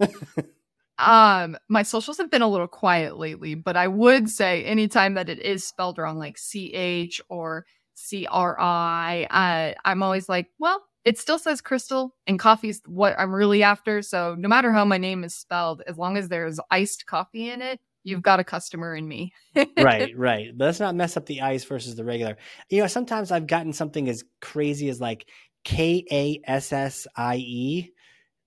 [0.98, 5.28] um, my socials have been a little quiet lately, but I would say anytime that
[5.28, 9.26] it is spelled wrong, like ch or C R I.
[9.30, 14.02] Uh, I'm always like, well, it still says crystal and coffee's what I'm really after.
[14.02, 17.60] So no matter how my name is spelled, as long as there's iced coffee in
[17.60, 19.32] it, you've got a customer in me.
[19.78, 20.56] right, right.
[20.56, 22.36] But let's not mess up the ice versus the regular.
[22.68, 25.28] You know, sometimes I've gotten something as crazy as like
[25.64, 27.92] K A S S I E.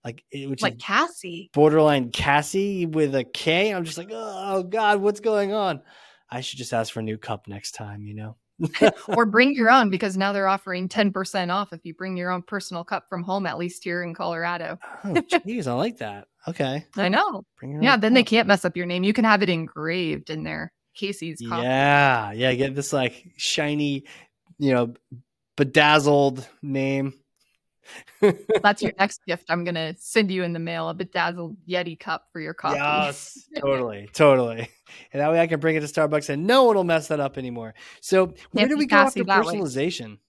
[0.03, 3.73] Like which like Cassie, borderline Cassie with a K.
[3.73, 5.81] I'm just like, oh God, what's going on?
[6.29, 8.38] I should just ask for a new cup next time, you know.
[9.10, 12.41] or bring your own because now they're offering 10% off if you bring your own
[12.41, 14.78] personal cup from home, at least here in Colorado.
[15.04, 16.28] oh, jeez, I like that.
[16.48, 16.86] Okay.
[16.96, 17.44] I know.
[17.62, 18.15] yeah, then cup.
[18.15, 19.04] they can't mess up your name.
[19.04, 20.72] You can have it engraved in there.
[20.96, 21.62] Casey's cup.
[21.63, 22.32] Yeah.
[22.32, 22.54] Yeah.
[22.54, 24.06] Get this like shiny,
[24.58, 24.94] you know,
[25.58, 27.13] bedazzled name.
[28.62, 29.45] That's your next gift.
[29.50, 32.78] I'm gonna send you in the mail a bedazzled Yeti cup for your coffee.
[32.78, 34.67] Yes, totally, totally.
[35.12, 37.19] And that way I can bring it to Starbucks and no one will mess that
[37.19, 37.74] up anymore.
[38.02, 40.12] So where do we go after personalization?
[40.12, 40.19] Way.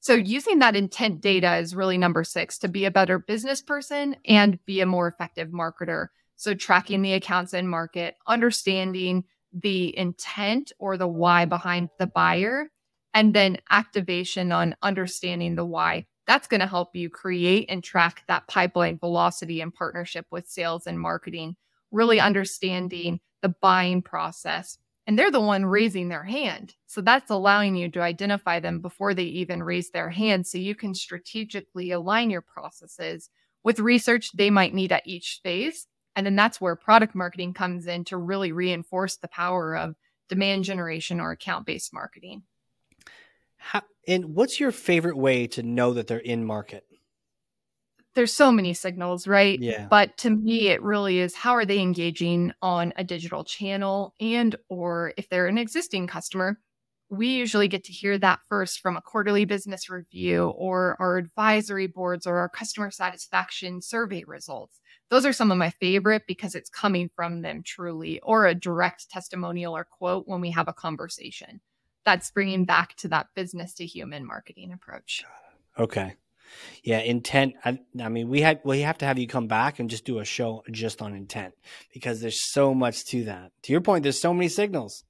[0.00, 4.16] So using that intent data is really number six to be a better business person
[4.26, 6.08] and be a more effective marketer.
[6.34, 12.68] So tracking the accounts in market, understanding the intent or the why behind the buyer,
[13.14, 18.22] and then activation on understanding the why that's going to help you create and track
[18.28, 21.56] that pipeline velocity in partnership with sales and marketing,
[21.90, 24.78] really understanding the buying process.
[25.06, 26.76] And they're the one raising their hand.
[26.86, 30.46] So that's allowing you to identify them before they even raise their hand.
[30.46, 33.28] So you can strategically align your processes
[33.64, 35.88] with research they might need at each phase.
[36.14, 39.96] And then that's where product marketing comes in to really reinforce the power of
[40.28, 42.42] demand generation or account based marketing.
[43.62, 46.84] How, and what's your favorite way to know that they're in market?
[48.14, 49.58] There's so many signals, right?
[49.62, 49.86] Yeah.
[49.88, 54.54] But to me, it really is how are they engaging on a digital channel and
[54.68, 56.58] or if they're an existing customer,
[57.08, 61.86] we usually get to hear that first from a quarterly business review or our advisory
[61.86, 64.80] boards or our customer satisfaction survey results.
[65.10, 69.10] those are some of my favorite because it's coming from them truly, or a direct
[69.10, 71.60] testimonial or quote when we have a conversation.
[72.04, 75.24] That's bringing back to that business to human marketing approach.
[75.78, 76.14] Okay.
[76.82, 77.54] Yeah, intent.
[77.64, 80.18] I, I, mean, we had we have to have you come back and just do
[80.18, 81.54] a show just on intent
[81.92, 83.52] because there's so much to that.
[83.62, 85.04] To your point, there's so many signals,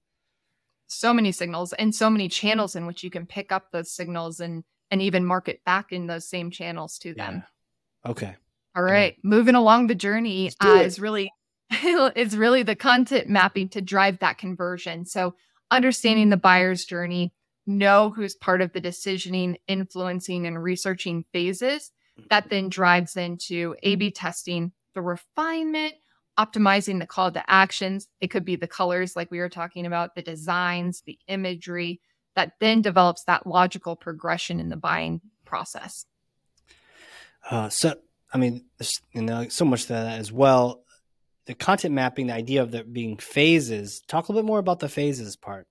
[0.87, 4.41] so many signals, and so many channels in which you can pick up those signals
[4.41, 7.43] and and even market back in those same channels to them.
[8.05, 8.11] Yeah.
[8.11, 8.37] Okay.
[8.75, 9.29] All right, yeah.
[9.29, 11.31] moving along the journey uh, is really
[12.17, 15.05] is really the content mapping to drive that conversion.
[15.05, 15.35] So
[15.73, 17.33] understanding the buyer's journey,
[17.67, 21.91] know who's part of the decisioning, influencing, and researching phases
[22.31, 25.95] that then drives into A B testing, the refinement,
[26.39, 28.09] optimizing the call to actions.
[28.21, 32.01] It could be the colors, like we were talking about, the designs, the imagery
[32.35, 36.07] that then develops that logical progression in the buying process.
[37.51, 37.95] Uh, so,
[38.33, 38.65] I mean,
[39.13, 40.85] you know, so much to that as well.
[41.47, 44.03] The content mapping, the idea of there being phases.
[44.07, 45.67] Talk a little bit more about the phases part.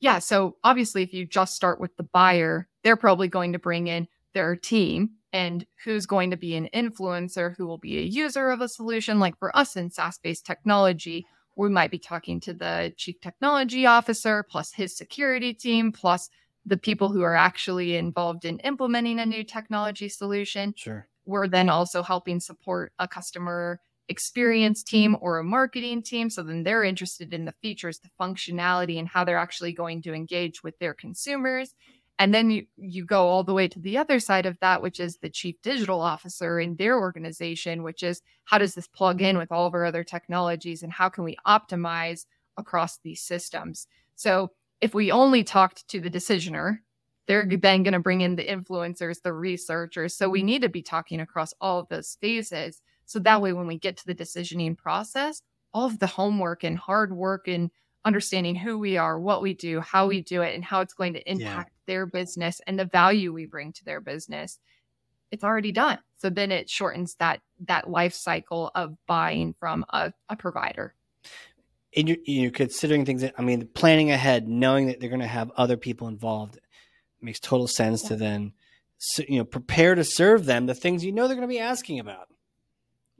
[0.00, 0.18] Yeah.
[0.18, 4.08] So obviously, if you just start with the buyer, they're probably going to bring in
[4.34, 8.60] their team and who's going to be an influencer, who will be a user of
[8.60, 9.18] a solution.
[9.18, 13.86] Like for us in SaaS based technology, we might be talking to the chief technology
[13.86, 16.30] officer, plus his security team, plus
[16.64, 20.74] the people who are actually involved in implementing a new technology solution.
[20.76, 21.08] Sure.
[21.24, 23.80] We're then also helping support a customer
[24.12, 26.30] experience team or a marketing team.
[26.30, 30.14] So then they're interested in the features, the functionality, and how they're actually going to
[30.14, 31.74] engage with their consumers.
[32.18, 35.00] And then you, you go all the way to the other side of that, which
[35.00, 39.38] is the chief digital officer in their organization, which is how does this plug in
[39.38, 43.88] with all of our other technologies and how can we optimize across these systems?
[44.14, 46.78] So if we only talked to the decisioner,
[47.26, 50.14] they're then going to bring in the influencers, the researchers.
[50.14, 53.66] So we need to be talking across all of those phases so that way, when
[53.66, 55.42] we get to the decisioning process,
[55.74, 57.70] all of the homework and hard work and
[58.04, 61.12] understanding who we are, what we do, how we do it, and how it's going
[61.14, 61.92] to impact yeah.
[61.92, 64.58] their business and the value we bring to their business,
[65.30, 65.98] it's already done.
[66.18, 70.94] So then it shortens that that life cycle of buying from a, a provider.
[71.96, 75.26] And you're, you're considering things that I mean, planning ahead, knowing that they're going to
[75.26, 76.58] have other people involved,
[77.20, 78.08] makes total sense yeah.
[78.08, 78.52] to then,
[79.28, 81.98] you know, prepare to serve them the things you know they're going to be asking
[81.98, 82.28] about.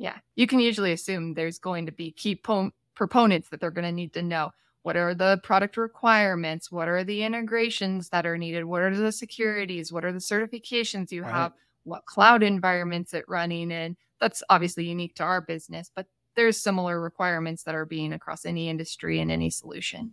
[0.02, 0.18] Yeah.
[0.34, 3.92] You can usually assume there's going to be key po- proponents that they're going to
[3.92, 4.50] need to know.
[4.82, 6.72] What are the product requirements?
[6.72, 8.64] What are the integrations that are needed?
[8.64, 9.92] What are the securities?
[9.92, 11.30] What are the certifications you right.
[11.30, 11.52] have?
[11.84, 13.96] What cloud environments it running in?
[14.20, 18.68] That's obviously unique to our business, but there's similar requirements that are being across any
[18.68, 20.10] industry and any solution.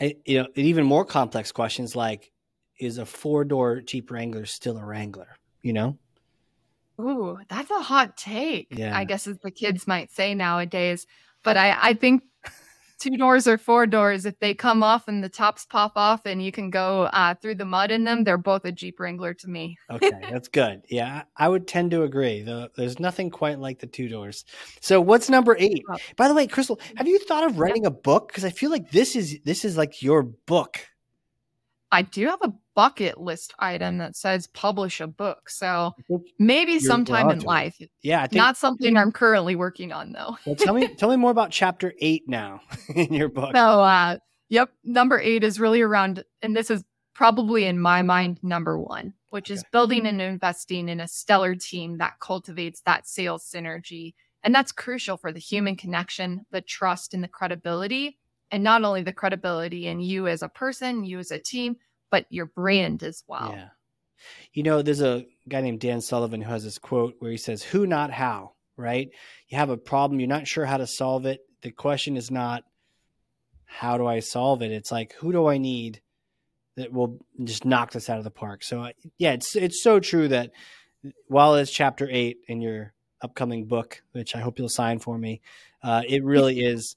[0.00, 2.32] And, you know, even more complex questions like,
[2.80, 5.36] is a four door Jeep Wrangler still a Wrangler?
[5.62, 5.98] You know,
[7.00, 8.68] Ooh, that's a hot take.
[8.70, 8.96] Yeah.
[8.96, 11.06] I guess as the kids might say nowadays.
[11.44, 12.22] But I, I think
[12.98, 16.42] two doors or four doors, if they come off and the tops pop off and
[16.42, 19.48] you can go uh, through the mud in them, they're both a Jeep Wrangler to
[19.48, 19.76] me.
[19.90, 20.82] okay, that's good.
[20.88, 22.42] Yeah, I would tend to agree.
[22.42, 24.44] Though there's nothing quite like the two doors.
[24.80, 25.84] So what's number eight?
[25.88, 25.96] Oh.
[26.16, 28.28] By the way, Crystal, have you thought of writing a book?
[28.28, 30.80] Because I feel like this is this is like your book.
[31.90, 35.50] I do have a bucket list item that says publish a book.
[35.50, 35.94] So
[36.38, 37.76] maybe sometime in life.
[38.02, 40.36] Yeah, think, not something I'm currently working on though.
[40.46, 42.60] well, tell me, tell me more about chapter eight now
[42.94, 43.54] in your book.
[43.54, 48.38] So, uh, yep, number eight is really around, and this is probably in my mind
[48.42, 53.44] number one, which is building and investing in a stellar team that cultivates that sales
[53.44, 54.14] synergy.
[54.44, 58.18] And that's crucial for the human connection, the trust, and the credibility
[58.50, 61.76] and not only the credibility in you as a person, you as a team,
[62.10, 63.52] but your brand as well.
[63.54, 63.68] Yeah.
[64.52, 67.62] You know, there's a guy named Dan Sullivan who has this quote where he says,
[67.62, 69.10] Who, not how, right?
[69.48, 71.40] You have a problem, you're not sure how to solve it.
[71.62, 72.64] The question is not,
[73.64, 74.72] How do I solve it?
[74.72, 76.00] It's like, Who do I need
[76.76, 78.64] that will just knock this out of the park?
[78.64, 80.50] So, uh, yeah, it's, it's so true that
[81.28, 85.40] while it's chapter eight in your upcoming book, which I hope you'll sign for me,
[85.82, 86.96] uh, it really is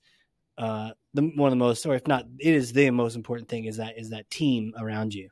[0.62, 3.65] uh, the one of the most, or if not, it is the most important thing
[3.65, 5.30] is that is that team around you.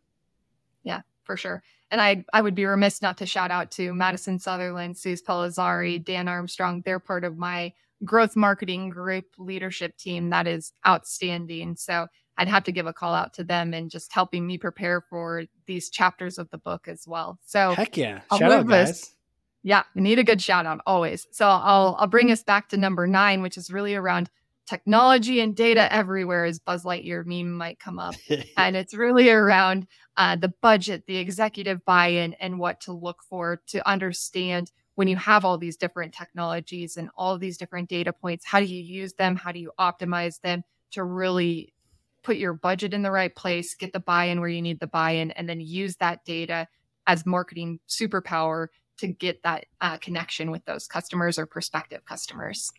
[0.83, 1.63] Yeah, for sure.
[1.91, 6.03] And I I would be remiss not to shout out to Madison Southerlin, Suz Pelizzari,
[6.03, 6.81] Dan Armstrong.
[6.83, 7.71] They're part of my
[8.03, 10.29] growth marketing group leadership team.
[10.29, 11.75] That is outstanding.
[11.75, 15.01] So I'd have to give a call out to them and just helping me prepare
[15.01, 17.37] for these chapters of the book as well.
[17.45, 18.87] So heck yeah, I'll shout out guys.
[18.87, 19.15] This.
[19.61, 21.27] Yeah, we need a good shout out always.
[21.31, 24.29] So I'll I'll bring us back to number nine, which is really around
[24.69, 28.13] technology and data everywhere as Buzz Lightyear meme might come up.
[28.57, 33.23] and it's really around uh, the budget, the executive buy in, and what to look
[33.27, 38.13] for to understand when you have all these different technologies and all these different data
[38.13, 39.35] points, how do you use them?
[39.35, 41.73] How do you optimize them to really
[42.21, 44.87] put your budget in the right place, get the buy in where you need the
[44.87, 46.67] buy in, and then use that data
[47.07, 52.71] as marketing superpower to get that uh, connection with those customers or prospective customers.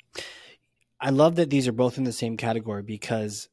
[1.01, 3.49] I love that these are both in the same category because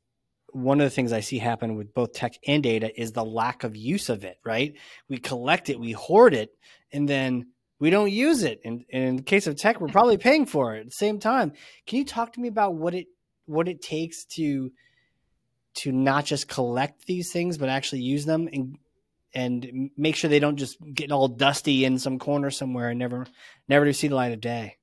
[0.51, 3.63] one of the things I see happen with both tech and data is the lack
[3.63, 4.73] of use of it, right?
[5.09, 6.51] We collect it, we hoard it,
[6.91, 7.47] and then
[7.79, 8.59] we don't use it.
[8.65, 11.19] And, and in the case of tech, we're probably paying for it at the same
[11.19, 11.53] time.
[11.85, 13.07] Can you talk to me about what it
[13.45, 14.71] what it takes to
[15.75, 18.77] to not just collect these things, but actually use them and
[19.33, 23.27] and make sure they don't just get all dusty in some corner somewhere and never
[23.67, 24.77] never to see the light of day.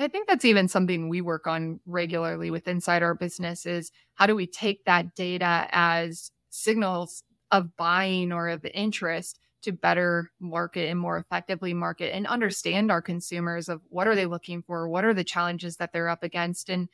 [0.00, 4.26] I think that's even something we work on regularly with inside our business is how
[4.26, 10.88] do we take that data as signals of buying or of interest to better market
[10.88, 15.04] and more effectively market and understand our consumers of what are they looking for what
[15.04, 16.88] are the challenges that they're up against and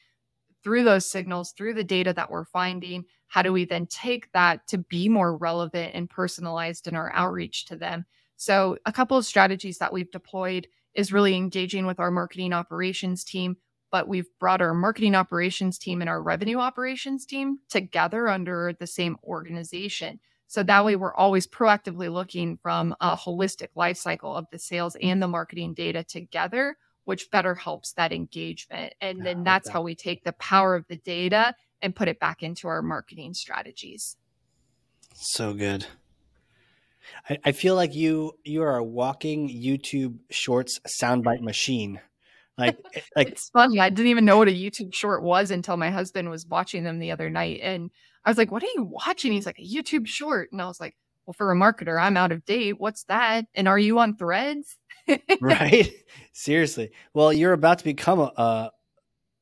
[0.64, 4.66] through those signals through the data that we're finding how do we then take that
[4.68, 8.04] to be more relevant and personalized in our outreach to them?
[8.36, 13.22] So a couple of strategies that we've deployed is really engaging with our marketing operations
[13.24, 13.56] team
[13.92, 18.86] but we've brought our marketing operations team and our revenue operations team together under the
[18.86, 24.46] same organization so that way we're always proactively looking from a holistic life cycle of
[24.50, 28.94] the sales and the marketing data together, which better helps that engagement.
[29.00, 29.72] And then that's that.
[29.72, 33.34] how we take the power of the data and put it back into our marketing
[33.34, 34.16] strategies.
[35.14, 35.86] So good.
[37.28, 42.00] I, I feel like you you are a walking YouTube Shorts soundbite machine.
[42.58, 43.80] Like, eh, like it's funny.
[43.80, 46.98] I didn't even know what a YouTube short was until my husband was watching them
[46.98, 47.90] the other night, and
[48.24, 50.80] I was like, "What are you watching?" He's like, "A YouTube short," and I was
[50.80, 52.80] like, "Well, for a marketer, I'm out of date.
[52.80, 53.46] What's that?
[53.54, 54.78] And are you on Threads?"
[55.40, 55.92] right.
[56.32, 56.90] Seriously.
[57.14, 58.70] Well, you're about to become a, a,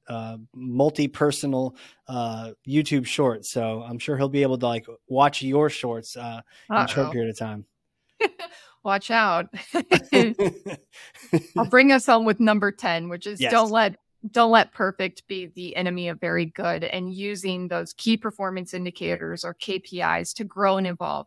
[0.09, 1.77] a multi-personal
[2.09, 6.41] uh, YouTube short, so I'm sure he'll be able to like watch your shorts uh,
[6.71, 7.65] in a short period of time.
[8.85, 9.47] Watch out.
[11.57, 13.51] I'll bring us home with number 10, which is yes.
[13.51, 13.97] don't let
[14.31, 19.45] don't let perfect be the enemy of very good and using those key performance indicators
[19.45, 21.27] or KPIs to grow and evolve.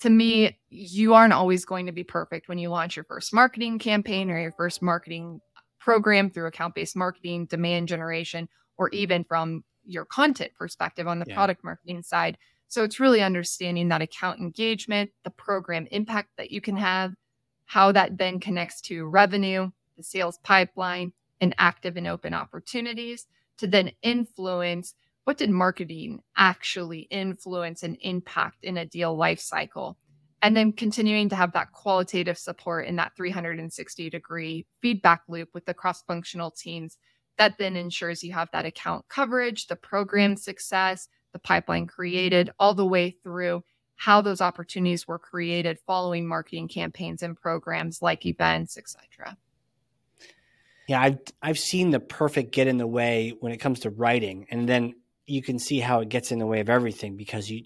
[0.00, 3.78] To me, you aren't always going to be perfect when you launch your first marketing
[3.78, 5.40] campaign or your first marketing
[5.80, 8.94] program through account based marketing, demand generation, or mm.
[8.94, 11.34] even from your content perspective on the yeah.
[11.34, 12.38] product marketing side.
[12.68, 17.14] So it's really understanding that account engagement, the program impact that you can have,
[17.64, 23.26] how that then connects to revenue, the sales pipeline, and active and open opportunities
[23.58, 29.96] to then influence what did marketing actually influence and impact in a deal life cycle
[30.42, 35.66] and then continuing to have that qualitative support in that 360 degree feedback loop with
[35.66, 36.98] the cross functional teams
[37.38, 42.74] that then ensures you have that account coverage the program success the pipeline created all
[42.74, 43.62] the way through
[43.96, 49.36] how those opportunities were created following marketing campaigns and programs like events etc
[50.90, 54.48] yeah, I've I've seen the perfect get in the way when it comes to writing,
[54.50, 57.62] and then you can see how it gets in the way of everything because you,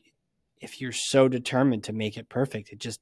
[0.64, 3.00] if you're so determined to make it perfect, it just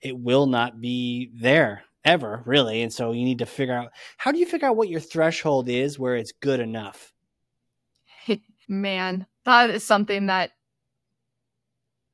[0.00, 4.30] it will not be there ever really, and so you need to figure out how
[4.32, 7.12] do you figure out what your threshold is where it's good enough.
[8.68, 10.52] Man, that is something that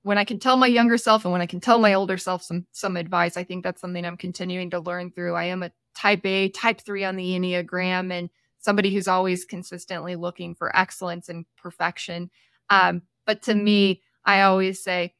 [0.02, 2.42] when I can tell my younger self and when I can tell my older self
[2.42, 5.34] some some advice, I think that's something I'm continuing to learn through.
[5.34, 10.14] I am a type A, type three on the Enneagram, and somebody who's always consistently
[10.16, 12.30] looking for excellence and perfection.
[12.70, 15.14] Um, but to me, I always say,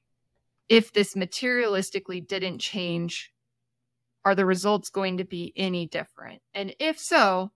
[0.68, 3.32] if this materialistically didn't change,
[4.24, 6.42] are the results going to be any different?
[6.52, 7.52] And if so,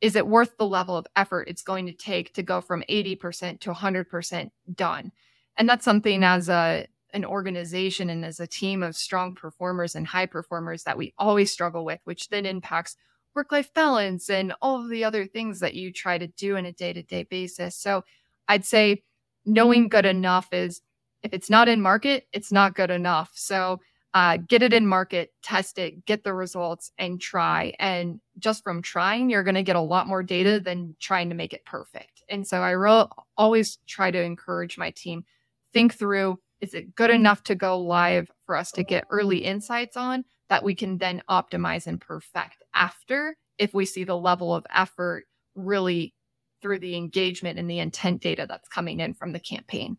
[0.00, 3.60] is it worth the level of effort it's going to take to go from 80%
[3.60, 5.12] to 100% done?
[5.56, 10.06] And that's something as a an organization and as a team of strong performers and
[10.06, 12.96] high performers that we always struggle with, which then impacts
[13.34, 16.64] work life balance and all of the other things that you try to do in
[16.64, 17.76] a day to day basis.
[17.76, 18.02] So
[18.48, 19.02] I'd say
[19.44, 20.80] knowing good enough is
[21.22, 23.30] if it's not in market, it's not good enough.
[23.34, 23.80] So
[24.14, 27.72] uh, get it in market, test it, get the results, and try.
[27.78, 31.34] And just from trying, you're going to get a lot more data than trying to
[31.34, 32.22] make it perfect.
[32.28, 35.24] And so I re- always try to encourage my team
[35.72, 39.96] think through is it good enough to go live for us to get early insights
[39.96, 44.66] on that we can then optimize and perfect after if we see the level of
[44.74, 45.24] effort
[45.54, 46.14] really
[46.62, 49.96] through the engagement and the intent data that's coming in from the campaign.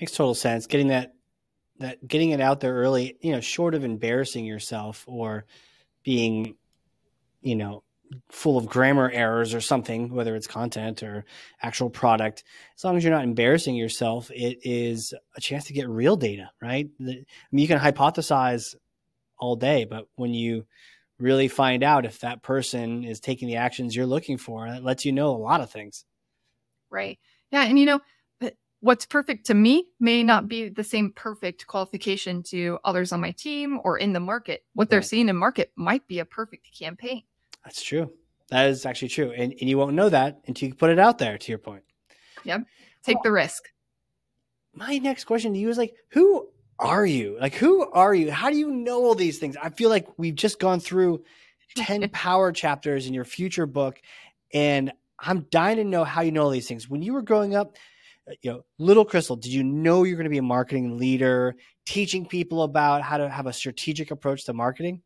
[0.00, 0.66] Makes total sense.
[0.66, 1.12] Getting that
[1.78, 5.44] that getting it out there early, you know, short of embarrassing yourself or
[6.02, 6.56] being,
[7.42, 7.82] you know,
[8.30, 11.24] full of grammar errors or something, whether it's content or
[11.60, 12.44] actual product,
[12.76, 16.50] as long as you're not embarrassing yourself, it is a chance to get real data,
[16.62, 16.88] right?
[17.00, 18.74] I mean, you can hypothesize
[19.38, 20.66] all day, but when you
[21.18, 25.04] really find out if that person is taking the actions you're looking for, It lets
[25.04, 26.04] you know a lot of things.
[26.90, 27.18] Right.
[27.50, 27.64] Yeah.
[27.64, 28.00] And you know,
[28.80, 33.32] what's perfect to me may not be the same perfect qualification to others on my
[33.32, 34.64] team or in the market.
[34.74, 35.06] What they're right.
[35.06, 37.22] seeing in market might be a perfect campaign.
[37.64, 38.12] That's true.
[38.50, 39.32] That is actually true.
[39.32, 41.82] And, and you won't know that until you put it out there, to your point.
[42.44, 42.62] Yep.
[43.02, 43.64] Take the risk.
[44.72, 46.46] My next question to you is like, who
[46.78, 47.36] are you?
[47.40, 48.30] Like, who are you?
[48.30, 49.56] How do you know all these things?
[49.60, 51.24] I feel like we've just gone through
[51.76, 54.00] 10 power chapters in your future book,
[54.52, 56.88] and I'm dying to know how you know all these things.
[56.88, 57.76] When you were growing up,
[58.28, 61.56] uh, you know, little Crystal, did you know you're going to be a marketing leader,
[61.84, 65.02] teaching people about how to have a strategic approach to marketing?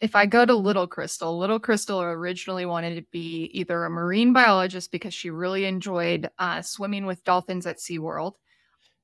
[0.00, 4.32] if I go to Little Crystal, Little Crystal originally wanted to be either a marine
[4.32, 8.32] biologist because she really enjoyed uh, swimming with dolphins at SeaWorld,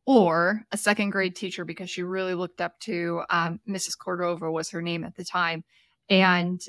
[0.07, 3.97] or a second grade teacher because she really looked up to um, Mrs.
[3.99, 5.65] Cordova was her name at the time,
[6.09, 6.61] and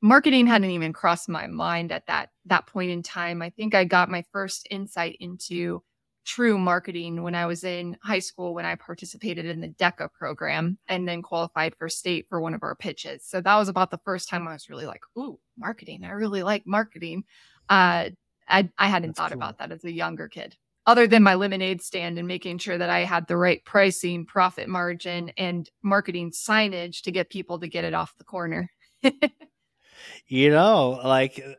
[0.00, 3.42] marketing hadn't even crossed my mind at that that point in time.
[3.42, 5.82] I think I got my first insight into
[6.24, 10.78] true marketing when I was in high school when I participated in the DECA program
[10.86, 13.24] and then qualified for state for one of our pitches.
[13.24, 16.04] So that was about the first time I was really like, ooh, marketing.
[16.04, 17.24] I really like marketing.
[17.68, 18.10] Uh,
[18.48, 19.38] I, I hadn't That's thought cool.
[19.38, 20.56] about that as a younger kid,
[20.86, 24.68] other than my lemonade stand and making sure that I had the right pricing, profit
[24.68, 28.70] margin, and marketing signage to get people to get it off the corner.
[30.26, 31.52] you know, like uh,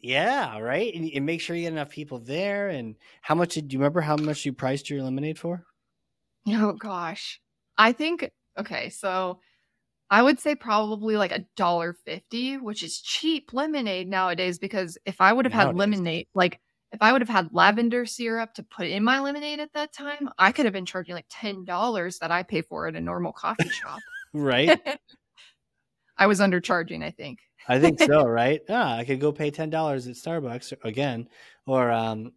[0.00, 0.94] yeah, right.
[0.94, 2.68] And, and, make sure you get enough people there.
[2.68, 5.64] And how much did you remember how much you priced your lemonade for?
[6.48, 7.40] Oh gosh.
[7.76, 9.40] I think okay, so
[10.08, 15.20] I would say probably like a dollar fifty, which is cheap lemonade nowadays because if
[15.20, 16.60] I would have had lemonade like
[16.92, 20.30] if I would have had lavender syrup to put in my lemonade at that time,
[20.38, 23.32] I could have been charging like ten dollars that I pay for at a normal
[23.32, 24.00] coffee shop.
[24.32, 24.80] right.
[26.18, 27.40] I was undercharging, I think.
[27.68, 28.60] I think so, right?
[28.68, 31.28] Yeah, I could go pay ten dollars at Starbucks again,
[31.66, 32.32] or um,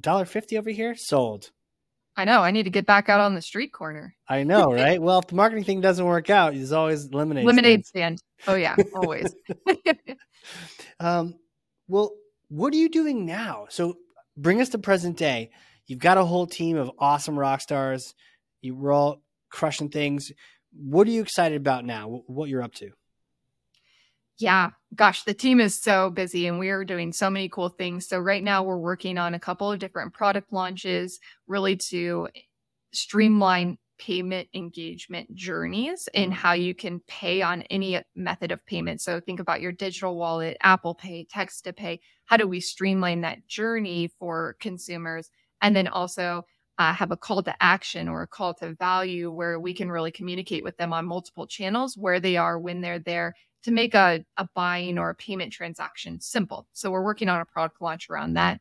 [0.00, 1.50] dollar fifty over here sold.
[2.16, 2.42] I know.
[2.42, 4.14] I need to get back out on the street corner.
[4.28, 5.02] I know, right?
[5.02, 7.44] well, if the marketing thing doesn't work out, there's always lemonade.
[7.44, 8.22] Lemonade stand.
[8.46, 9.34] Oh yeah, always.
[11.00, 11.34] um,
[11.88, 12.12] well,
[12.48, 13.66] what are you doing now?
[13.70, 13.96] So
[14.36, 15.50] bring us to present day.
[15.86, 18.14] You've got a whole team of awesome rock stars.
[18.62, 20.32] You were all crushing things.
[20.72, 22.22] What are you excited about now?
[22.26, 22.90] What you're up to?
[24.38, 28.08] Yeah, gosh, the team is so busy and we are doing so many cool things.
[28.08, 32.28] So, right now, we're working on a couple of different product launches really to
[32.92, 39.00] streamline payment engagement journeys and how you can pay on any method of payment.
[39.00, 42.00] So, think about your digital wallet, Apple Pay, text to pay.
[42.24, 45.30] How do we streamline that journey for consumers?
[45.62, 46.44] And then also,
[46.78, 50.10] uh, have a call to action or a call to value where we can really
[50.10, 54.24] communicate with them on multiple channels where they are when they're there to make a,
[54.36, 56.66] a buying or a payment transaction simple.
[56.72, 58.60] So we're working on a product launch around that.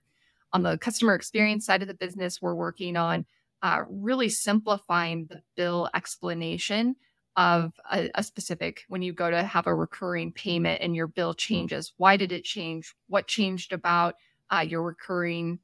[0.54, 3.26] On the customer experience side of the business, we're working on
[3.64, 6.98] uh, really simplifying the bill explanation
[7.36, 11.34] of a, a, specific when you go to have a recurring payment and your bill
[11.34, 11.94] changes.
[11.98, 12.94] Why did it change?
[13.08, 14.16] What changed about
[14.52, 15.60] uh, your recurring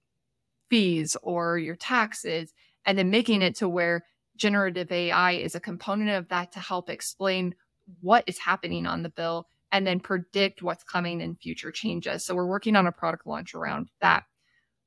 [0.70, 2.54] fees or your taxes?
[2.86, 6.90] And then making it to where generative AI is a component of that to help
[6.90, 7.54] explain
[8.00, 12.26] what is happening on the bill and then predict what's coming in future changes.
[12.26, 14.24] So we're working on a product launch around that.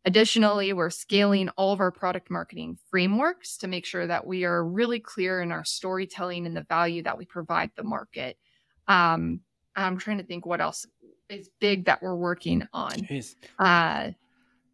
[0.04, 4.64] Additionally, we're scaling all of our product marketing frameworks to make sure that we are
[4.64, 8.36] really clear in our storytelling and the value that we provide the market.
[8.88, 9.40] Um,
[9.76, 10.86] I'm trying to think what else
[11.28, 12.92] is big that we're working on.
[13.58, 14.10] Uh,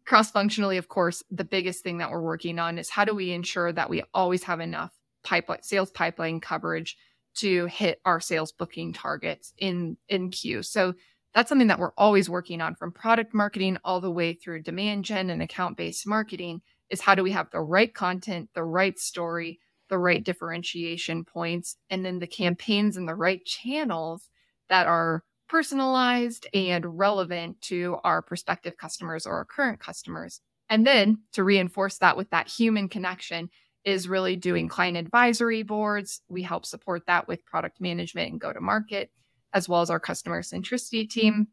[0.05, 3.31] Cross functionally, of course, the biggest thing that we're working on is how do we
[3.31, 4.91] ensure that we always have enough
[5.23, 6.97] pipeline sales pipeline coverage
[7.35, 10.63] to hit our sales booking targets in in queue.
[10.63, 10.95] So
[11.33, 15.05] that's something that we're always working on from product marketing all the way through demand
[15.05, 18.97] gen and account based marketing is how do we have the right content, the right
[18.97, 19.59] story,
[19.89, 24.29] the right differentiation points, and then the campaigns and the right channels
[24.69, 30.41] that are personalized and relevant to our prospective customers or our current customers.
[30.69, 33.49] And then to reinforce that with that human connection
[33.83, 36.21] is really doing client advisory boards.
[36.29, 39.11] We help support that with product management and go to market,
[39.53, 41.47] as well as our customer centricity team.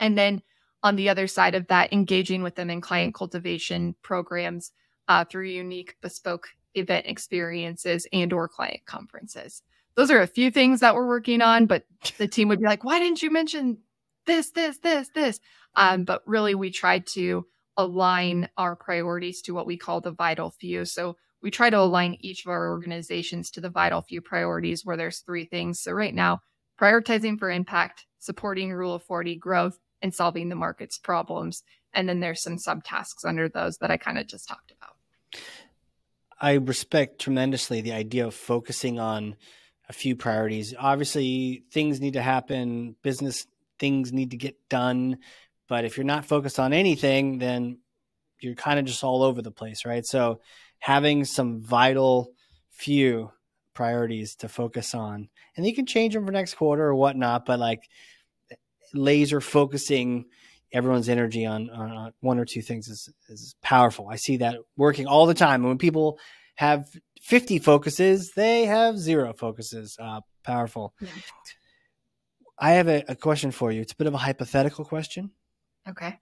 [0.00, 0.42] And then
[0.82, 4.72] on the other side of that, engaging with them in client cultivation programs
[5.08, 9.62] uh, through unique bespoke event experiences and or client conferences.
[9.96, 11.84] those are a few things that we're working on, but
[12.18, 13.78] the team would be like, why didn't you mention
[14.26, 15.40] this, this, this, this?
[15.76, 20.50] Um, but really, we try to align our priorities to what we call the vital
[20.50, 20.84] few.
[20.84, 24.96] So we try to align each of our organizations to the vital few priorities where
[24.96, 25.80] there's three things.
[25.80, 26.40] So right now,
[26.80, 31.62] prioritizing for impact, supporting rule of 40 growth, and solving the market's problems.
[31.92, 34.96] And then there's some subtasks under those that I kind of just talked about.
[36.40, 39.36] I respect tremendously the idea of focusing on
[39.88, 40.74] a few priorities.
[40.78, 43.46] Obviously, things need to happen, business
[43.78, 45.18] things need to get done.
[45.68, 47.78] But if you're not focused on anything, then
[48.40, 50.04] you're kind of just all over the place, right?
[50.04, 50.40] So
[50.78, 52.32] having some vital
[52.70, 53.30] few
[53.74, 57.58] priorities to focus on, and you can change them for next quarter or whatnot, but
[57.58, 57.82] like
[58.94, 60.26] laser focusing
[60.72, 64.08] everyone's energy on, on one or two things is, is powerful.
[64.08, 65.62] I see that working all the time.
[65.62, 66.18] When people
[66.56, 66.88] have
[67.22, 69.96] 50 focuses, they have zero focuses.
[70.00, 70.94] Uh, powerful.
[71.00, 71.08] Yeah.
[72.58, 73.80] I have a, a, question for you.
[73.80, 75.30] It's a bit of a hypothetical question.
[75.88, 76.18] Okay.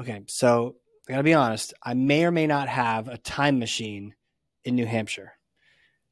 [0.00, 0.22] Okay.
[0.28, 0.76] So
[1.08, 1.74] I gotta be honest.
[1.82, 4.14] I may or may not have a time machine
[4.64, 5.32] in New Hampshire.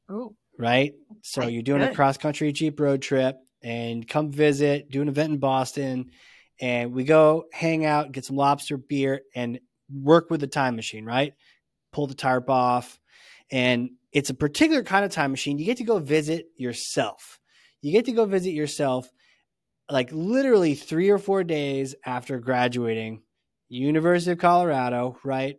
[0.09, 0.35] Oh.
[0.57, 0.93] Right.
[1.21, 1.91] So you're doing Good.
[1.91, 6.11] a cross country Jeep road trip and come visit, do an event in Boston
[6.61, 9.59] and we go hang out, get some lobster beer, and
[9.91, 11.33] work with the time machine, right?
[11.91, 12.99] Pull the tarp off.
[13.51, 15.57] And it's a particular kind of time machine.
[15.57, 17.39] You get to go visit yourself.
[17.81, 19.09] You get to go visit yourself
[19.89, 23.21] like literally three or four days after graduating,
[23.67, 25.57] University of Colorado, right?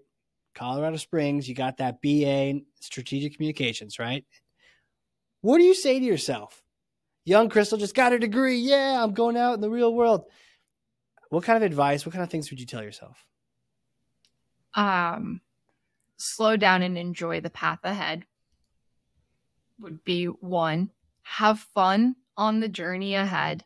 [0.55, 4.25] Colorado Springs, you got that BA in strategic communications, right?
[5.45, 6.63] What do you say to yourself?
[7.27, 8.57] Young Crystal just got a degree.
[8.57, 10.25] Yeah, I'm going out in the real world.
[11.29, 13.27] What kind of advice, what kind of things would you tell yourself?
[14.75, 15.43] Um,
[16.17, 18.25] slow down and enjoy the path ahead
[19.79, 20.89] would be one.
[21.21, 23.65] Have fun on the journey ahead.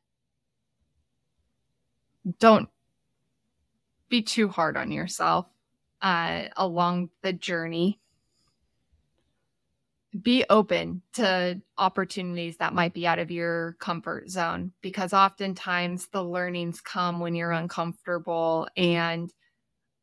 [2.41, 2.69] Don't
[4.09, 5.47] be too hard on yourself
[6.03, 8.01] uh, along the journey
[10.23, 16.23] be open to opportunities that might be out of your comfort zone because oftentimes the
[16.23, 19.33] learnings come when you're uncomfortable and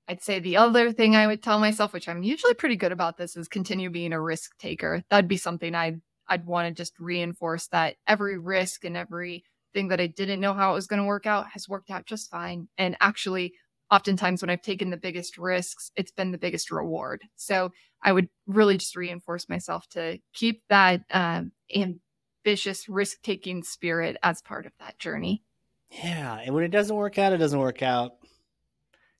[0.07, 3.17] I'd say the other thing I would tell myself, which I'm usually pretty good about
[3.17, 5.03] this, is continue being a risk taker.
[5.09, 9.43] That'd be something I'd I'd want to just reinforce that every risk and every
[9.73, 12.05] thing that I didn't know how it was going to work out has worked out
[12.05, 12.67] just fine.
[12.77, 13.53] And actually,
[13.91, 17.23] oftentimes when I've taken the biggest risks, it's been the biggest reward.
[17.35, 17.71] So
[18.01, 24.41] I would really just reinforce myself to keep that um, ambitious risk taking spirit as
[24.41, 25.43] part of that journey.
[25.91, 26.39] Yeah.
[26.43, 28.13] And when it doesn't work out, it doesn't work out.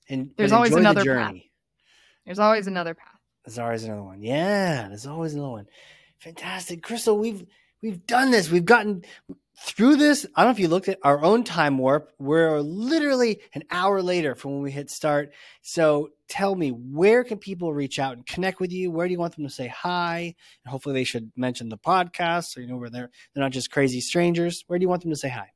[0.08, 1.34] And there's always another the path.
[2.24, 3.20] There's always another path.
[3.44, 4.22] There's always another one.
[4.22, 4.88] Yeah.
[4.88, 5.66] There's always another one.
[6.18, 6.82] Fantastic.
[6.82, 7.44] Crystal, we've
[7.82, 8.50] we've done this.
[8.50, 9.04] We've gotten
[9.58, 12.12] through this, I don't know if you looked at our own time warp.
[12.18, 15.32] We're literally an hour later from when we hit start.
[15.62, 18.90] So tell me, where can people reach out and connect with you?
[18.90, 20.34] Where do you want them to say hi?
[20.64, 23.70] And hopefully they should mention the podcast so you know where they're they're not just
[23.70, 24.64] crazy strangers.
[24.66, 25.52] Where do you want them to say hi?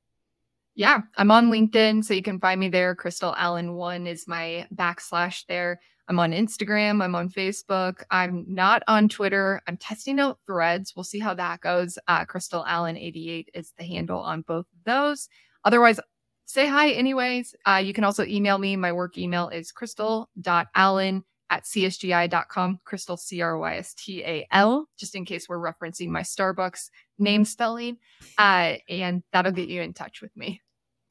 [0.80, 2.94] Yeah, I'm on LinkedIn, so you can find me there.
[2.94, 5.78] Crystal Allen one is my backslash there.
[6.08, 7.04] I'm on Instagram.
[7.04, 8.02] I'm on Facebook.
[8.10, 9.60] I'm not on Twitter.
[9.66, 10.96] I'm testing out threads.
[10.96, 11.98] We'll see how that goes.
[12.08, 15.28] Uh, Crystal Allen 88 is the handle on both of those.
[15.66, 16.00] Otherwise,
[16.46, 17.54] say hi anyways.
[17.66, 18.74] Uh, you can also email me.
[18.74, 24.88] My work email is crystal.allen at csgi.com, crystal, C R Y S T A L,
[24.96, 27.98] just in case we're referencing my Starbucks name spelling.
[28.38, 30.62] Uh, and that'll get you in touch with me.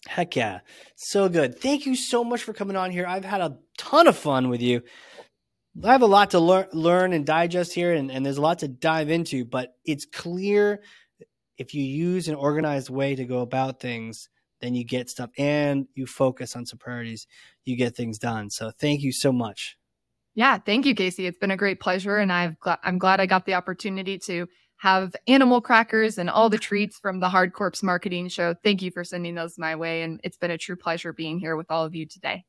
[0.09, 0.61] Heck yeah.
[0.95, 1.59] So good.
[1.59, 3.05] Thank you so much for coming on here.
[3.05, 4.81] I've had a ton of fun with you.
[5.83, 8.57] I have a lot to lear- learn and digest here, and, and there's a lot
[8.59, 10.81] to dive into, but it's clear
[11.59, 14.29] if you use an organized way to go about things,
[14.61, 17.27] then you get stuff and you focus on some priorities,
[17.65, 18.49] you get things done.
[18.49, 19.77] So thank you so much.
[20.33, 21.27] Yeah, thank you, Casey.
[21.27, 24.47] It's been a great pleasure, and I've gl- I'm glad I got the opportunity to
[24.79, 28.55] have animal crackers and all the treats from the Hard Corps marketing show.
[28.63, 30.03] Thank you for sending those my way.
[30.03, 32.45] And it's been a true pleasure being here with all of you today.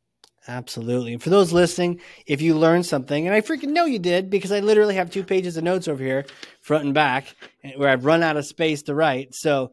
[0.46, 1.12] Absolutely.
[1.12, 4.52] And for those listening, if you learned something, and I freaking know you did because
[4.52, 6.24] I literally have two pages of notes over here,
[6.60, 7.34] front and back,
[7.76, 9.34] where I've run out of space to write.
[9.34, 9.72] So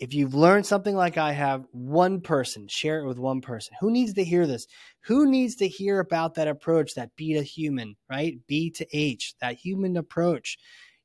[0.00, 3.74] if you've learned something like I have, one person, share it with one person.
[3.80, 4.66] Who needs to hear this?
[5.02, 8.38] Who needs to hear about that approach, that B to human, right?
[8.48, 10.56] B to H, that human approach?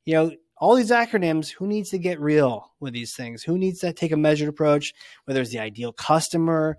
[0.05, 3.43] You know, all these acronyms, who needs to get real with these things?
[3.43, 4.93] Who needs to take a measured approach,
[5.26, 6.78] whether it's the ideal customer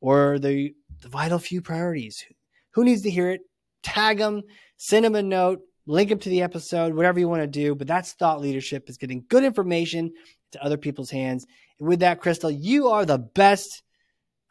[0.00, 2.24] or the, the vital few priorities?
[2.72, 3.42] Who needs to hear it?
[3.82, 4.42] Tag them,
[4.76, 7.74] send them a note, link them to the episode, whatever you want to do.
[7.74, 10.12] But that's thought leadership is getting good information
[10.52, 11.46] to other people's hands.
[11.78, 13.82] And with that, Crystal, you are the best.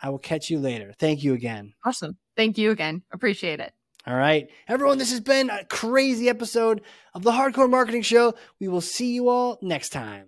[0.02, 0.94] I will catch you later.
[0.98, 1.74] Thank you again.
[1.86, 2.18] Awesome.
[2.38, 3.04] Thank you again.
[3.12, 3.74] Appreciate it.
[4.08, 4.50] All right.
[4.68, 6.82] Everyone, this has been a crazy episode
[7.14, 8.34] of the Hard Corps Marketing Show.
[8.60, 10.28] We will see you all next time.